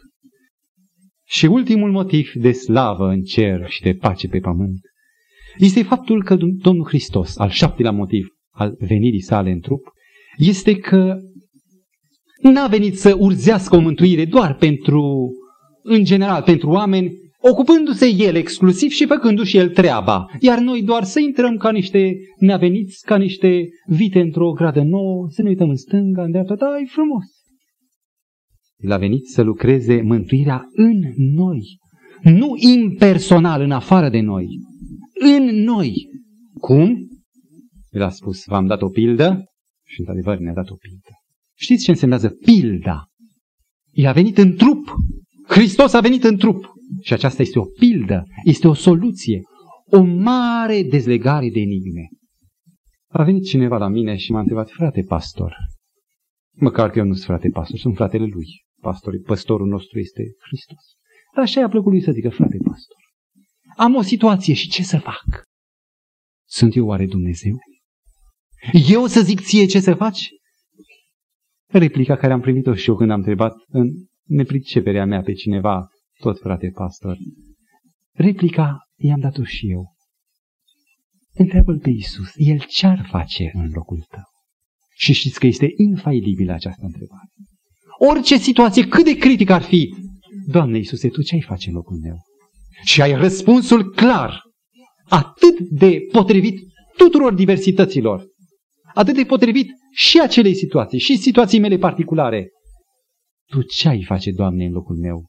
[1.27, 4.79] Și ultimul motiv de slavă în cer și de pace pe pământ
[5.57, 9.91] este faptul că Domnul Hristos, al șaptelea motiv al venirii sale în trup,
[10.39, 11.17] este că
[12.41, 15.31] n-a venit să urzească o mântuire doar pentru,
[15.83, 17.11] în general, pentru oameni,
[17.41, 20.25] ocupându-se el exclusiv și făcându-și el treaba.
[20.39, 25.41] Iar noi doar să intrăm ca niște neaveniți, ca niște vite într-o gradă nouă, să
[25.41, 27.25] ne uităm în stânga, în dreapta, da, e frumos.
[28.77, 31.01] El a venit să lucreze mântuirea în
[31.33, 31.77] noi,
[32.23, 34.47] nu impersonal, în afară de noi,
[35.37, 35.93] în noi.
[36.53, 37.07] Cum?
[37.89, 39.48] El a spus, v-am dat o pildă
[39.89, 41.13] și într-adevăr ne-a dat o pildă.
[41.57, 43.05] Știți ce însemnează pilda?
[43.91, 44.95] El a venit în trup.
[45.47, 46.73] Hristos a venit în trup.
[47.01, 49.41] Și aceasta este o pildă, este o soluție,
[49.85, 52.07] o mare dezlegare de enigme.
[53.07, 55.55] A venit cineva la mine și m-a întrebat, frate pastor,
[56.51, 58.45] măcar că eu nu sunt frate pastor, sunt fratele lui.
[58.81, 60.83] Pastor, păstorul nostru este Hristos.
[61.35, 62.97] Dar așa i-a plăcut lui să zică, frate pastor,
[63.77, 65.43] am o situație și ce să fac?
[66.47, 67.57] Sunt eu oare Dumnezeu?
[68.89, 70.29] Eu să zic ție ce să faci?
[71.67, 73.89] Replica care am primit-o și eu când am întrebat în
[74.23, 75.87] nepriceperea mea pe cineva,
[76.19, 77.17] tot frate pastor.
[78.13, 79.95] Replica i-am dat-o și eu.
[81.33, 84.23] Întreabă-l pe Iisus, El ce-ar face în locul tău?
[84.95, 87.27] Și știți că este infailibilă această întrebare.
[87.97, 89.95] Orice situație, cât de critică ar fi,
[90.45, 92.15] Doamne Iisuse, Tu ce ai face în locul meu?
[92.83, 94.41] Și ai răspunsul clar,
[95.09, 96.59] atât de potrivit
[96.97, 98.25] tuturor diversităților,
[98.93, 102.49] atât de potrivit și acelei situații, și situații mele particulare.
[103.45, 105.25] Tu ce ai face, Doamne, în locul meu?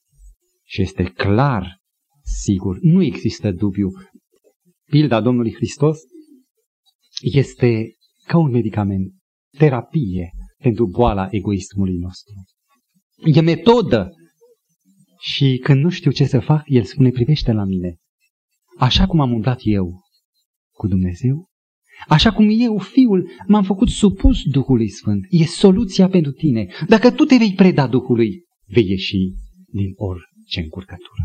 [0.64, 1.78] Și este clar,
[2.42, 3.88] sigur, nu există dubiu.
[4.84, 5.98] Pilda Domnului Hristos
[7.20, 7.94] este
[8.26, 9.12] ca un medicament,
[9.58, 12.34] terapie pentru boala egoismului nostru.
[13.24, 14.10] E metodă.
[15.20, 17.96] Și când nu știu ce să fac, El spune, privește la mine.
[18.78, 20.00] Așa cum am umblat eu
[20.72, 21.49] cu Dumnezeu,
[22.08, 25.26] Așa cum eu, fiul, m-am făcut supus Duhului Sfânt.
[25.28, 26.66] E soluția pentru tine.
[26.88, 29.16] Dacă tu te vei preda Duhului, vei ieși
[29.72, 31.24] din orice încurcătură.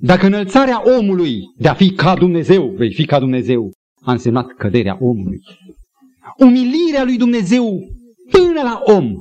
[0.00, 3.70] Dacă înălțarea omului de a fi ca Dumnezeu, vei fi ca Dumnezeu,
[4.04, 5.40] a însemnat căderea omului.
[6.38, 7.78] Umilirea lui Dumnezeu
[8.30, 9.14] până la om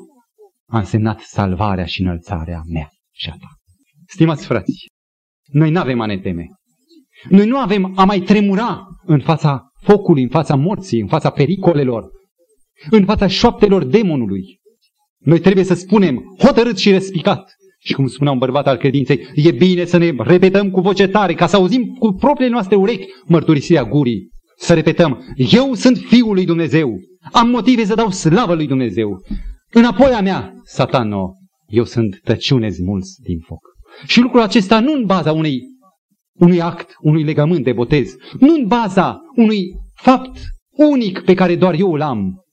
[0.65, 3.47] a însemnat salvarea și înălțarea mea și a ta.
[4.07, 4.85] Stimați frați,
[5.51, 6.47] noi nu avem a ne teme.
[7.29, 12.09] Noi nu avem a mai tremura în fața focului, în fața morții, în fața pericolelor,
[12.89, 14.59] în fața șoaptelor demonului.
[15.17, 17.55] Noi trebuie să spunem hotărât și respicat.
[17.83, 21.33] Și cum spunea un bărbat al credinței, e bine să ne repetăm cu voce tare,
[21.33, 24.29] ca să auzim cu propriile noastre urechi mărturisirea gurii.
[24.57, 26.99] Să repetăm, eu sunt Fiul lui Dumnezeu,
[27.31, 29.23] am motive să dau slavă lui Dumnezeu.
[29.71, 31.33] Înapoi a mea, satano,
[31.67, 33.59] eu sunt tăciune smulți din foc.
[34.05, 35.59] Și lucrul acesta nu în baza unei
[36.33, 39.63] unui act, unui legământ de botez, nu în baza unui
[39.93, 40.39] fapt
[40.71, 42.45] unic pe care doar eu îl am.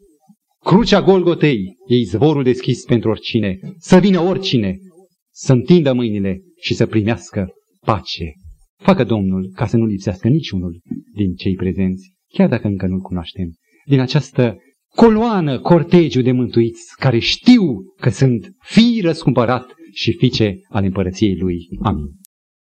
[0.65, 4.79] Crucea Golgotei e izvorul deschis pentru oricine, să vină oricine,
[5.31, 7.49] să întindă mâinile și să primească
[7.81, 8.33] pace.
[8.77, 10.81] Facă Domnul ca să nu lipsească niciunul
[11.15, 13.53] din cei prezenți, chiar dacă încă nu-L cunoaștem,
[13.87, 14.57] din această
[14.95, 21.69] coloană, cortegiu de mântuiți, care știu că sunt fii răscumpărat și fiice ale împărăției Lui.
[21.83, 22.07] Amin.